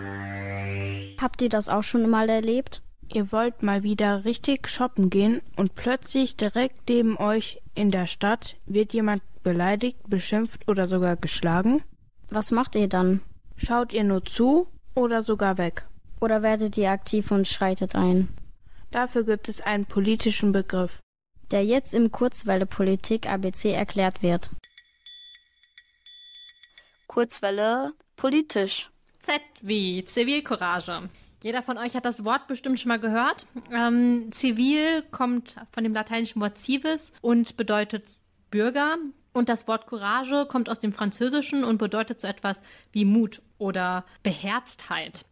Habt 1.19 1.41
ihr 1.41 1.49
das 1.49 1.71
auch 1.71 1.83
schon 1.83 2.11
mal 2.11 2.29
erlebt? 2.29 2.83
Ihr 3.11 3.33
wollt 3.33 3.63
mal 3.63 3.83
wieder 3.83 4.27
richtig 4.27 4.69
shoppen 4.69 5.09
gehen 5.09 5.41
und 5.57 5.75
plötzlich 5.75 6.37
direkt 6.37 6.87
neben 6.87 7.17
euch 7.17 7.63
in 7.75 7.91
der 7.91 8.09
Stadt 8.09 8.57
wird 8.67 8.93
jemand 8.93 9.23
beleidigt, 9.43 9.97
beschimpft 10.07 10.69
oder 10.69 10.87
sogar 10.87 11.17
geschlagen? 11.17 11.83
Was 12.29 12.51
macht 12.51 12.77
ihr 12.77 12.89
dann? 12.89 13.23
Schaut 13.57 13.95
ihr 13.95 14.05
nur 14.05 14.23
zu 14.23 14.67
oder 14.95 15.23
sogar 15.23 15.57
weg? 15.57 15.87
Oder 16.21 16.43
werdet 16.43 16.77
ihr 16.77 16.91
aktiv 16.91 17.31
und 17.31 17.49
schreitet 17.49 17.95
ein? 17.95 18.29
Dafür 18.91 19.25
gibt 19.25 19.49
es 19.49 19.63
einen 19.63 19.87
politischen 19.87 20.53
Begriff, 20.53 20.99
der 21.53 21.65
jetzt 21.65 21.95
im 21.95 22.13
Kurzwelle 22.13 22.67
Politik 22.67 23.31
ABC 23.31 23.73
erklärt 23.73 24.23
wird. 24.23 24.51
Kurzwelle 27.19 27.95
politisch. 28.14 28.91
Z 29.19 29.41
wie 29.61 30.05
Zivilcourage. 30.05 31.09
Jeder 31.43 31.64
von 31.64 31.77
euch 31.77 31.97
hat 31.97 32.05
das 32.05 32.25
Wort 32.25 32.47
bestimmt 32.47 32.79
schon 32.79 32.91
mal 32.91 33.01
gehört. 33.01 33.45
Ähm, 33.73 34.31
zivil 34.31 35.03
kommt 35.11 35.57
von 35.73 35.83
dem 35.83 35.93
lateinischen 35.93 36.41
Wort 36.41 36.59
civis 36.59 37.11
und 37.21 37.57
bedeutet 37.57 38.19
Bürger. 38.53 38.99
Und 39.33 39.49
das 39.49 39.66
Wort 39.66 39.89
Courage 39.89 40.47
kommt 40.49 40.71
aus 40.71 40.79
dem 40.79 40.93
Französischen 40.93 41.64
und 41.64 41.79
bedeutet 41.79 42.21
so 42.21 42.29
etwas 42.29 42.62
wie 42.93 43.05
Mut 43.05 43.43
oder 43.59 44.05
Beherztheit. 44.23 45.25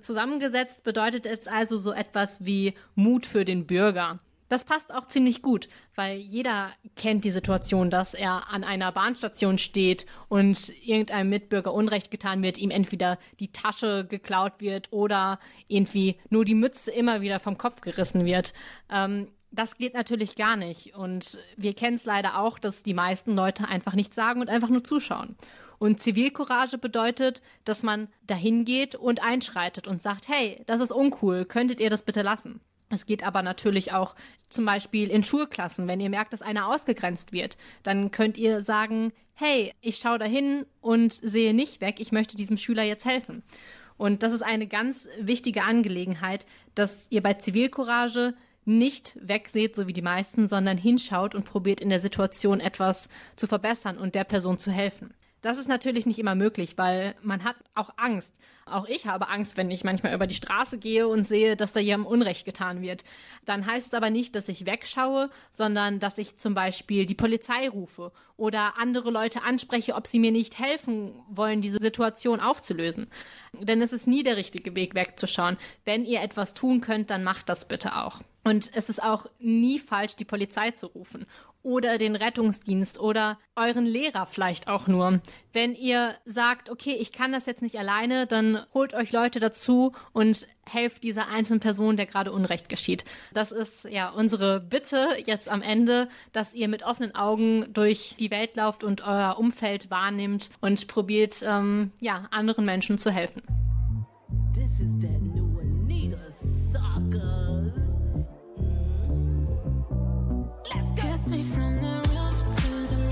Zusammengesetzt 0.00 0.82
bedeutet 0.82 1.24
es 1.24 1.46
also 1.46 1.78
so 1.78 1.92
etwas 1.92 2.44
wie 2.44 2.74
Mut 2.96 3.26
für 3.26 3.44
den 3.44 3.64
Bürger. 3.64 4.18
Das 4.48 4.64
passt 4.64 4.94
auch 4.94 5.06
ziemlich 5.08 5.42
gut, 5.42 5.68
weil 5.94 6.16
jeder 6.16 6.70
kennt 6.96 7.24
die 7.24 7.30
Situation, 7.30 7.90
dass 7.90 8.14
er 8.14 8.48
an 8.50 8.64
einer 8.64 8.92
Bahnstation 8.92 9.58
steht 9.58 10.06
und 10.28 10.70
irgendeinem 10.86 11.28
Mitbürger 11.28 11.74
Unrecht 11.74 12.10
getan 12.10 12.42
wird, 12.42 12.56
ihm 12.56 12.70
entweder 12.70 13.18
die 13.40 13.52
Tasche 13.52 14.06
geklaut 14.06 14.54
wird 14.58 14.90
oder 14.90 15.38
irgendwie 15.66 16.16
nur 16.30 16.46
die 16.46 16.54
Mütze 16.54 16.90
immer 16.90 17.20
wieder 17.20 17.40
vom 17.40 17.58
Kopf 17.58 17.82
gerissen 17.82 18.24
wird. 18.24 18.54
Ähm, 18.90 19.28
das 19.50 19.76
geht 19.76 19.94
natürlich 19.94 20.36
gar 20.36 20.56
nicht. 20.56 20.94
Und 20.94 21.38
wir 21.56 21.74
kennen 21.74 21.96
es 21.96 22.04
leider 22.04 22.38
auch, 22.38 22.58
dass 22.58 22.82
die 22.82 22.94
meisten 22.94 23.34
Leute 23.34 23.68
einfach 23.68 23.94
nichts 23.94 24.16
sagen 24.16 24.40
und 24.40 24.48
einfach 24.48 24.68
nur 24.68 24.84
zuschauen. 24.84 25.36
Und 25.78 26.00
Zivilcourage 26.00 26.76
bedeutet, 26.78 27.40
dass 27.64 27.82
man 27.82 28.08
dahin 28.26 28.64
geht 28.64 28.94
und 28.94 29.22
einschreitet 29.22 29.86
und 29.86 30.02
sagt, 30.02 30.28
hey, 30.28 30.62
das 30.66 30.80
ist 30.80 30.90
uncool, 30.90 31.44
könntet 31.44 31.80
ihr 31.80 31.90
das 31.90 32.02
bitte 32.02 32.22
lassen? 32.22 32.60
Es 32.90 33.06
geht 33.06 33.22
aber 33.22 33.42
natürlich 33.42 33.92
auch 33.92 34.14
zum 34.48 34.64
Beispiel 34.64 35.10
in 35.10 35.22
Schulklassen. 35.22 35.88
Wenn 35.88 36.00
ihr 36.00 36.10
merkt, 36.10 36.32
dass 36.32 36.42
einer 36.42 36.68
ausgegrenzt 36.68 37.32
wird, 37.32 37.56
dann 37.82 38.10
könnt 38.10 38.38
ihr 38.38 38.62
sagen, 38.62 39.12
hey, 39.34 39.74
ich 39.80 39.98
schaue 39.98 40.18
dahin 40.18 40.66
und 40.80 41.12
sehe 41.12 41.54
nicht 41.54 41.80
weg, 41.80 42.00
ich 42.00 42.12
möchte 42.12 42.36
diesem 42.36 42.56
Schüler 42.56 42.82
jetzt 42.82 43.04
helfen. 43.04 43.42
Und 43.96 44.22
das 44.22 44.32
ist 44.32 44.42
eine 44.42 44.66
ganz 44.66 45.08
wichtige 45.20 45.64
Angelegenheit, 45.64 46.46
dass 46.74 47.06
ihr 47.10 47.22
bei 47.22 47.34
Zivilcourage 47.34 48.34
nicht 48.64 49.16
wegseht, 49.20 49.74
so 49.74 49.88
wie 49.88 49.92
die 49.92 50.02
meisten, 50.02 50.46
sondern 50.46 50.76
hinschaut 50.76 51.34
und 51.34 51.44
probiert 51.44 51.80
in 51.80 51.88
der 51.88 52.00
Situation 52.00 52.60
etwas 52.60 53.08
zu 53.34 53.46
verbessern 53.46 53.98
und 53.98 54.14
der 54.14 54.24
Person 54.24 54.58
zu 54.58 54.70
helfen. 54.70 55.14
Das 55.40 55.58
ist 55.58 55.68
natürlich 55.68 56.04
nicht 56.04 56.18
immer 56.18 56.34
möglich, 56.34 56.76
weil 56.76 57.14
man 57.22 57.44
hat 57.44 57.56
auch 57.74 57.90
Angst. 57.96 58.34
Auch 58.66 58.86
ich 58.86 59.06
habe 59.06 59.28
Angst, 59.28 59.56
wenn 59.56 59.70
ich 59.70 59.84
manchmal 59.84 60.14
über 60.14 60.26
die 60.26 60.34
Straße 60.34 60.78
gehe 60.78 61.08
und 61.08 61.22
sehe, 61.24 61.56
dass 61.56 61.72
da 61.72 61.80
jemandem 61.80 62.12
Unrecht 62.12 62.44
getan 62.44 62.82
wird. 62.82 63.04
Dann 63.44 63.66
heißt 63.66 63.88
es 63.88 63.94
aber 63.94 64.10
nicht, 64.10 64.34
dass 64.34 64.48
ich 64.48 64.66
wegschaue, 64.66 65.30
sondern 65.50 66.00
dass 66.00 66.18
ich 66.18 66.38
zum 66.38 66.54
Beispiel 66.54 67.06
die 67.06 67.14
Polizei 67.14 67.68
rufe 67.68 68.12
oder 68.36 68.78
andere 68.78 69.10
Leute 69.10 69.42
anspreche, 69.42 69.94
ob 69.94 70.06
sie 70.06 70.18
mir 70.18 70.32
nicht 70.32 70.58
helfen 70.58 71.12
wollen, 71.28 71.62
diese 71.62 71.78
Situation 71.78 72.40
aufzulösen. 72.40 73.08
Denn 73.52 73.80
es 73.80 73.92
ist 73.92 74.06
nie 74.06 74.22
der 74.22 74.36
richtige 74.36 74.74
Weg 74.74 74.94
wegzuschauen. 74.94 75.56
Wenn 75.84 76.04
ihr 76.04 76.20
etwas 76.20 76.52
tun 76.52 76.80
könnt, 76.80 77.10
dann 77.10 77.24
macht 77.24 77.48
das 77.48 77.66
bitte 77.66 77.96
auch. 77.96 78.20
Und 78.48 78.70
es 78.74 78.88
ist 78.88 79.02
auch 79.02 79.26
nie 79.38 79.78
falsch, 79.78 80.16
die 80.16 80.24
Polizei 80.24 80.70
zu 80.70 80.86
rufen 80.86 81.26
oder 81.62 81.98
den 81.98 82.16
Rettungsdienst 82.16 82.98
oder 82.98 83.38
euren 83.56 83.84
Lehrer 83.84 84.24
vielleicht 84.24 84.68
auch 84.68 84.86
nur. 84.86 85.20
Wenn 85.52 85.74
ihr 85.74 86.14
sagt, 86.24 86.70
okay, 86.70 86.96
ich 86.98 87.12
kann 87.12 87.30
das 87.30 87.44
jetzt 87.44 87.60
nicht 87.60 87.78
alleine, 87.78 88.26
dann 88.26 88.64
holt 88.72 88.94
euch 88.94 89.12
Leute 89.12 89.38
dazu 89.38 89.92
und 90.12 90.46
helft 90.64 91.02
dieser 91.02 91.28
einzelnen 91.28 91.60
Person, 91.60 91.98
der 91.98 92.06
gerade 92.06 92.32
Unrecht 92.32 92.70
geschieht. 92.70 93.04
Das 93.34 93.52
ist 93.52 93.84
ja 93.92 94.08
unsere 94.08 94.60
Bitte 94.60 95.16
jetzt 95.26 95.50
am 95.50 95.60
Ende, 95.60 96.08
dass 96.32 96.54
ihr 96.54 96.68
mit 96.68 96.84
offenen 96.84 97.14
Augen 97.14 97.66
durch 97.74 98.16
die 98.18 98.30
Welt 98.30 98.56
lauft 98.56 98.82
und 98.82 99.02
euer 99.02 99.36
Umfeld 99.38 99.90
wahrnimmt 99.90 100.48
und 100.62 100.86
probiert, 100.86 101.42
ähm, 101.42 101.92
ja, 102.00 102.28
anderen 102.30 102.64
Menschen 102.64 102.96
zu 102.96 103.10
helfen. 103.10 103.42
This 104.54 104.80
is 104.80 104.98
that 105.00 105.20
new 105.20 105.58
Anita 105.60 106.30
suckers. 106.30 107.37
Let's 111.30 111.48
go. 111.48 111.48
Kiss 111.48 111.50
me 111.50 111.54
from 111.54 111.76
the 111.82 112.08
roof 112.08 112.56
to 112.56 112.94
the 112.94 113.08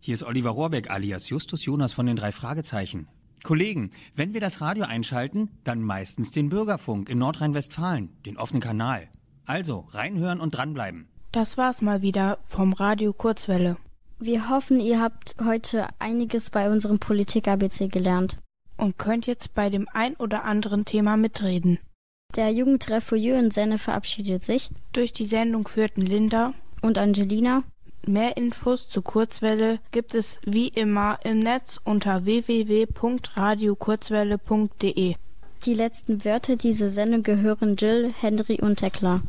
hier 0.00 0.14
ist 0.14 0.22
Oliver 0.22 0.50
Rohrbeck 0.50 0.90
alias 0.90 1.28
Justus 1.28 1.64
Jonas 1.66 1.92
von 1.92 2.06
den 2.06 2.16
drei 2.16 2.32
Fragezeichen. 2.32 3.06
Kollegen, 3.42 3.90
wenn 4.14 4.32
wir 4.32 4.40
das 4.40 4.60
Radio 4.60 4.84
einschalten, 4.84 5.50
dann 5.62 5.82
meistens 5.82 6.30
den 6.30 6.48
Bürgerfunk 6.48 7.08
in 7.08 7.18
Nordrhein-Westfalen, 7.18 8.10
den 8.24 8.38
offenen 8.38 8.62
Kanal. 8.62 9.08
Also 9.44 9.86
reinhören 9.90 10.40
und 10.40 10.56
dranbleiben. 10.56 11.08
Das 11.32 11.58
war's 11.58 11.82
mal 11.82 12.02
wieder 12.02 12.38
vom 12.46 12.72
Radio 12.72 13.12
Kurzwelle. 13.12 13.76
Wir 14.18 14.48
hoffen, 14.48 14.80
ihr 14.80 15.00
habt 15.00 15.36
heute 15.42 15.88
einiges 15.98 16.50
bei 16.50 16.70
unserem 16.70 16.98
Politik-ABC 16.98 17.88
gelernt. 17.88 18.38
Und 18.76 18.98
könnt 18.98 19.26
jetzt 19.26 19.54
bei 19.54 19.68
dem 19.68 19.86
ein 19.92 20.16
oder 20.16 20.44
anderen 20.44 20.86
Thema 20.86 21.16
mitreden. 21.16 21.78
Der 22.36 22.50
Jugendtreff 22.50 23.04
Fouilleux 23.04 23.38
in 23.38 23.50
Senne 23.50 23.78
verabschiedet 23.78 24.44
sich. 24.44 24.70
Durch 24.92 25.12
die 25.12 25.26
Sendung 25.26 25.68
führten 25.68 26.02
Linda 26.02 26.54
und 26.80 26.96
Angelina. 26.96 27.64
Mehr 28.06 28.36
Infos 28.36 28.88
zur 28.88 29.02
Kurzwelle 29.04 29.78
gibt 29.90 30.14
es 30.14 30.40
wie 30.44 30.68
immer 30.68 31.18
im 31.22 31.38
Netz 31.38 31.78
unter 31.84 32.24
www.radiokurzwelle.de. 32.24 35.14
Die 35.66 35.74
letzten 35.74 36.24
Wörter 36.24 36.56
dieser 36.56 36.88
Sendung 36.88 37.22
gehören 37.22 37.76
Jill, 37.76 38.14
Henry 38.18 38.58
und 38.62 38.76
Tekla. 38.76 39.20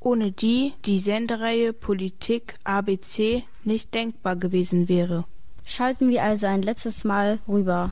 Ohne 0.00 0.30
die 0.30 0.74
die 0.84 0.98
Sendereihe 0.98 1.72
Politik 1.72 2.56
ABC 2.64 3.44
nicht 3.64 3.94
denkbar 3.94 4.36
gewesen 4.36 4.88
wäre. 4.88 5.24
Schalten 5.64 6.10
wir 6.10 6.22
also 6.22 6.46
ein 6.46 6.62
letztes 6.62 7.04
Mal 7.04 7.38
rüber. 7.48 7.90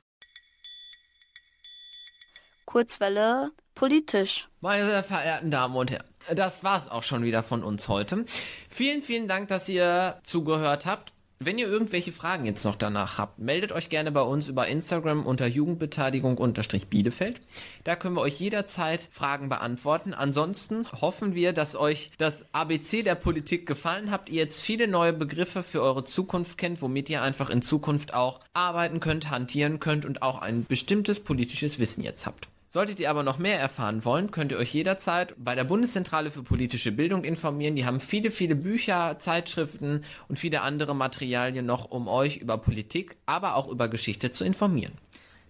Kurzwelle 2.65 3.51
politisch. 3.73 4.47
Meine 4.61 4.85
sehr 4.85 5.03
verehrten 5.03 5.51
Damen 5.51 5.75
und 5.75 5.89
Herren, 5.89 6.05
das 6.33 6.63
war's 6.63 6.87
auch 6.89 7.03
schon 7.03 7.23
wieder 7.23 7.43
von 7.43 7.63
uns 7.63 7.87
heute. 7.87 8.25
Vielen, 8.69 9.01
vielen 9.01 9.27
Dank, 9.27 9.47
dass 9.47 9.69
ihr 9.69 10.19
zugehört 10.23 10.85
habt. 10.85 11.13
Wenn 11.39 11.59
ihr 11.59 11.67
irgendwelche 11.67 12.11
Fragen 12.11 12.47
jetzt 12.47 12.65
noch 12.65 12.75
danach 12.75 13.19
habt, 13.19 13.37
meldet 13.37 13.71
euch 13.71 13.89
gerne 13.89 14.11
bei 14.11 14.21
uns 14.21 14.47
über 14.47 14.67
Instagram 14.67 15.23
unter 15.23 15.45
Jugendbeteiligung-Bielefeld. 15.45 17.41
Da 17.83 17.95
können 17.95 18.15
wir 18.15 18.21
euch 18.21 18.39
jederzeit 18.39 19.07
Fragen 19.11 19.47
beantworten. 19.47 20.15
Ansonsten 20.15 20.91
hoffen 20.99 21.35
wir, 21.35 21.53
dass 21.53 21.75
euch 21.75 22.09
das 22.17 22.51
ABC 22.53 23.03
der 23.03 23.13
Politik 23.13 23.67
gefallen 23.67 24.09
habt, 24.09 24.29
ihr 24.29 24.37
jetzt 24.37 24.61
viele 24.61 24.87
neue 24.87 25.13
Begriffe 25.13 25.61
für 25.61 25.83
eure 25.83 26.05
Zukunft 26.05 26.57
kennt, 26.57 26.81
womit 26.81 27.07
ihr 27.11 27.21
einfach 27.21 27.51
in 27.51 27.61
Zukunft 27.61 28.15
auch 28.15 28.39
arbeiten 28.53 28.99
könnt, 28.99 29.29
hantieren 29.29 29.79
könnt 29.79 30.05
und 30.05 30.23
auch 30.23 30.41
ein 30.41 30.65
bestimmtes 30.65 31.19
politisches 31.19 31.77
Wissen 31.77 32.03
jetzt 32.03 32.25
habt. 32.25 32.47
Solltet 32.77 32.99
ihr 32.99 33.09
aber 33.09 33.23
noch 33.23 33.39
mehr 33.39 33.59
erfahren 33.59 34.05
wollen, 34.05 34.29
könnt 34.29 34.51
ihr 34.51 34.59
euch 34.59 34.71
jederzeit 34.71 35.33
bei 35.35 35.55
der 35.55 35.63
Bundeszentrale 35.63 36.29
für 36.29 36.43
politische 36.43 36.91
Bildung 36.91 37.23
informieren. 37.23 37.75
Die 37.75 37.87
haben 37.87 37.99
viele, 37.99 38.29
viele 38.29 38.53
Bücher, 38.53 39.17
Zeitschriften 39.17 40.05
und 40.27 40.37
viele 40.37 40.61
andere 40.61 40.95
Materialien 40.95 41.65
noch, 41.65 41.89
um 41.89 42.07
euch 42.07 42.37
über 42.37 42.59
Politik, 42.59 43.17
aber 43.25 43.55
auch 43.55 43.67
über 43.67 43.87
Geschichte 43.87 44.31
zu 44.31 44.45
informieren. 44.45 44.93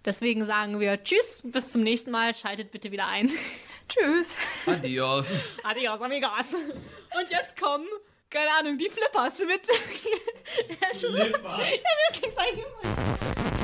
Deswegen 0.05 0.45
sagen 0.45 0.79
wir 0.79 1.03
Tschüss, 1.03 1.41
bis 1.43 1.73
zum 1.73 1.83
nächsten 1.83 2.11
Mal. 2.11 2.33
Schaltet 2.33 2.71
bitte 2.71 2.93
wieder 2.93 3.09
ein. 3.09 3.29
Tschüss. 3.89 4.37
Adios. 4.65 5.27
Adios, 5.65 5.99
amigos. 5.99 6.53
Und 6.53 7.29
jetzt 7.29 7.59
kommen, 7.59 7.87
keine 8.29 8.51
Ahnung, 8.57 8.77
die 8.77 8.89
Flippers 8.89 9.39
mit. 9.39 9.65
Flipper. 10.95 11.59
Ja, 11.59 12.21
mir 12.21 13.56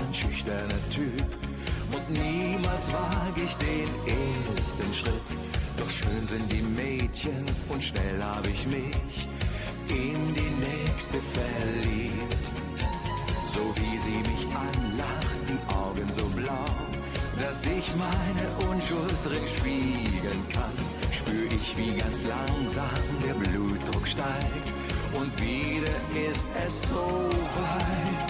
ein 0.00 0.14
schüchterner 0.14 0.82
Typ 0.90 1.26
und 1.92 2.10
niemals 2.10 2.92
wage 2.92 3.42
ich 3.44 3.54
den 3.56 3.88
ersten 4.56 4.92
Schritt. 4.92 5.28
Doch 5.76 5.90
schön 5.90 6.26
sind 6.26 6.50
die 6.52 6.62
Mädchen 6.62 7.44
und 7.68 7.82
schnell 7.82 8.22
habe 8.22 8.48
ich 8.48 8.66
mich 8.66 9.28
in 9.88 10.34
die 10.34 10.52
nächste 10.66 11.18
verliebt. 11.20 12.44
So 13.52 13.60
wie 13.76 13.98
sie 13.98 14.18
mich 14.30 14.46
anlacht, 14.54 15.38
die 15.48 15.74
Augen 15.74 16.10
so 16.10 16.24
blau, 16.26 16.64
dass 17.38 17.66
ich 17.66 17.90
meine 17.96 18.70
Unschuld 18.70 19.14
drin 19.24 19.46
spiegeln 19.46 20.42
kann, 20.52 20.76
spür 21.12 21.46
ich, 21.50 21.76
wie 21.76 21.98
ganz 21.98 22.24
langsam 22.24 22.84
der 23.26 23.34
Blutdruck 23.34 24.06
steigt 24.06 24.72
und 25.12 25.40
wieder 25.40 26.30
ist 26.30 26.46
es 26.64 26.88
so 26.88 26.94
weit. 26.94 28.29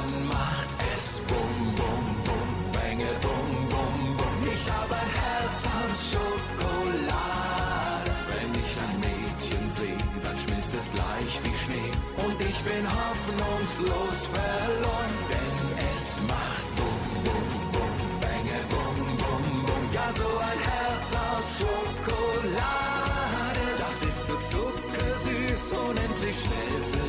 Dann 0.00 0.16
macht 0.28 0.70
es 0.96 1.20
bum 1.28 1.56
bum 1.76 2.04
bum, 2.24 2.48
bänge 2.72 3.12
bum 3.20 3.50
bum 3.72 3.96
bum. 4.16 4.36
Ich 4.54 4.64
habe 4.72 4.94
ein 5.02 5.12
Herz 5.22 5.60
aus 5.76 5.98
Schokolade. 6.10 8.10
Wenn 8.30 8.50
ich 8.62 8.72
ein 8.84 8.96
Mädchen 9.04 9.64
sehe, 9.76 10.02
dann 10.24 10.36
schmilzt 10.38 10.72
es 10.80 10.86
gleich 10.96 11.32
wie 11.44 11.56
Schnee. 11.62 11.90
Und 12.24 12.38
ich 12.50 12.60
bin 12.68 12.84
hoffnungslos 12.98 14.18
verloren, 14.36 15.14
denn 15.32 15.56
es 15.92 16.04
macht 16.32 16.68
bum 16.78 17.02
bum 17.26 17.48
bum, 17.74 17.96
bänge 18.24 18.58
bum 18.72 18.96
bum 19.22 19.44
bum. 19.66 19.84
Ja, 19.92 20.06
so 20.20 20.28
ein 20.50 20.60
Herz 20.72 21.06
aus 21.28 21.46
Schokolade, 21.60 23.64
das 23.84 23.96
ist 24.08 24.22
so 24.28 24.36
zuckersüß, 24.52 25.62
unendlich 25.72 26.36
schnell 26.40 26.76
verliebt. 26.88 26.99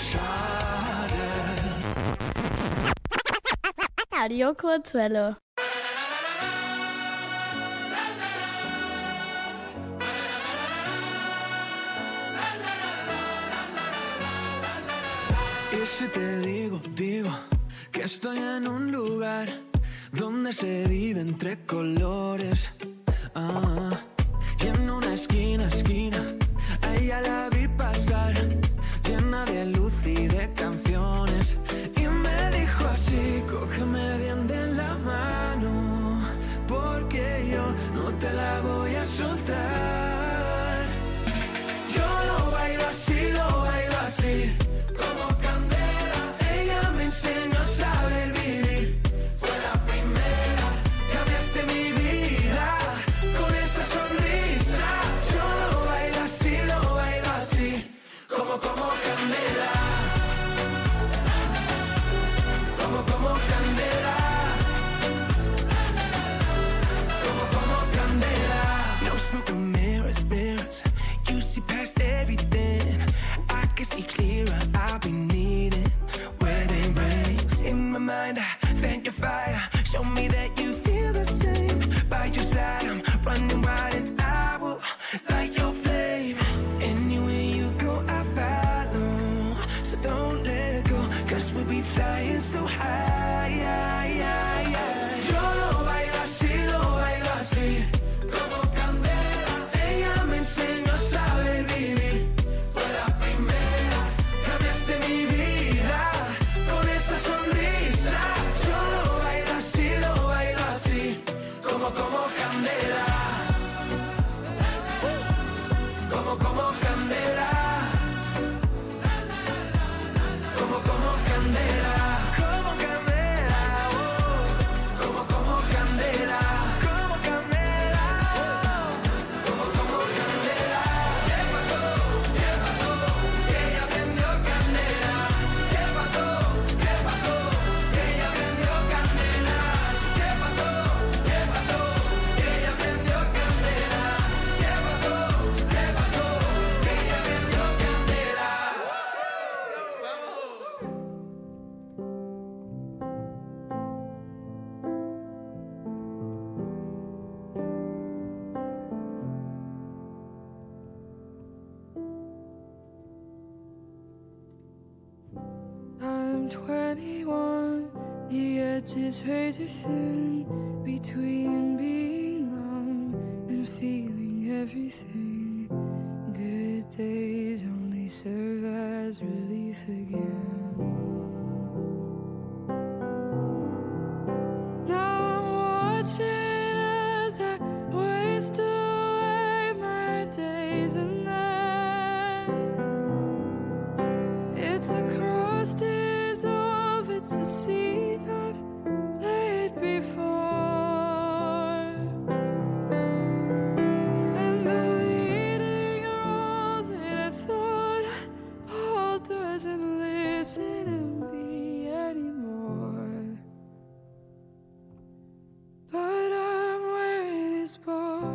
schade. 0.08 1.28
Radio 4.12 4.54
Kurzwelle. 4.54 5.36
Y 15.72 15.86
si 15.86 16.08
te 16.08 16.40
digo, 16.40 16.80
digo 16.94 17.30
que 17.92 18.02
estoy 18.02 18.38
en 18.38 18.66
un 18.66 18.90
lugar 18.90 19.48
donde 20.12 20.52
se 20.52 20.86
vive 20.88 21.20
entre 21.20 21.64
colores. 21.64 22.72
Ah, 23.34 23.90
y 24.62 24.66
en 24.66 24.90
una 24.90 25.14
esquina, 25.14 25.68
esquina, 25.68 26.22
a 26.82 26.96
ella 26.96 27.20
la 27.20 27.48
vi 27.50 27.68
pasar, 27.68 28.34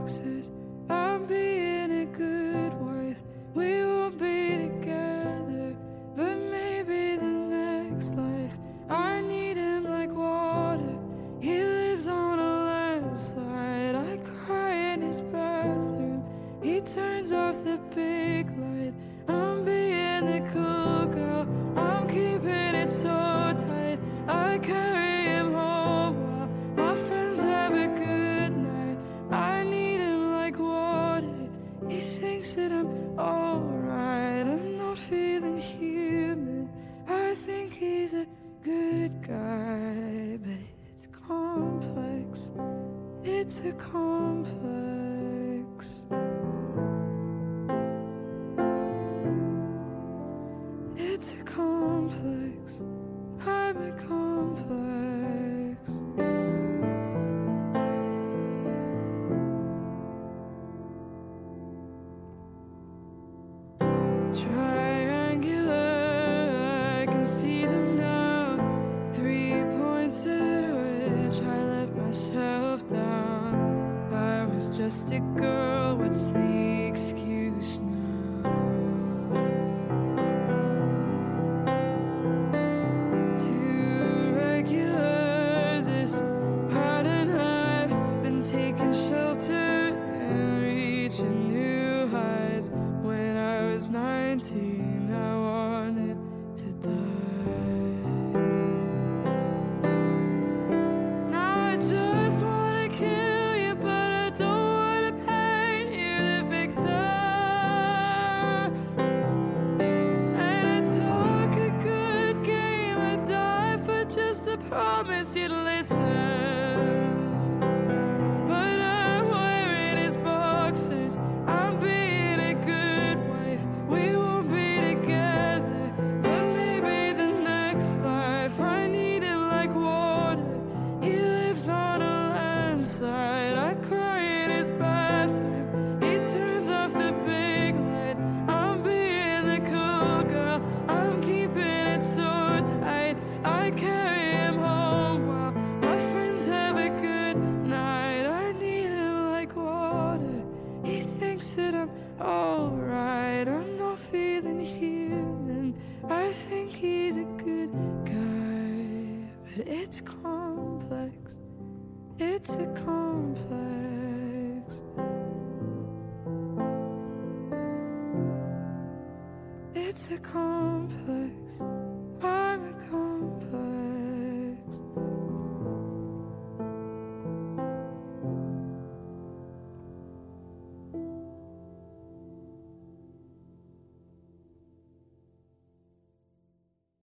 boxes. 0.06 0.55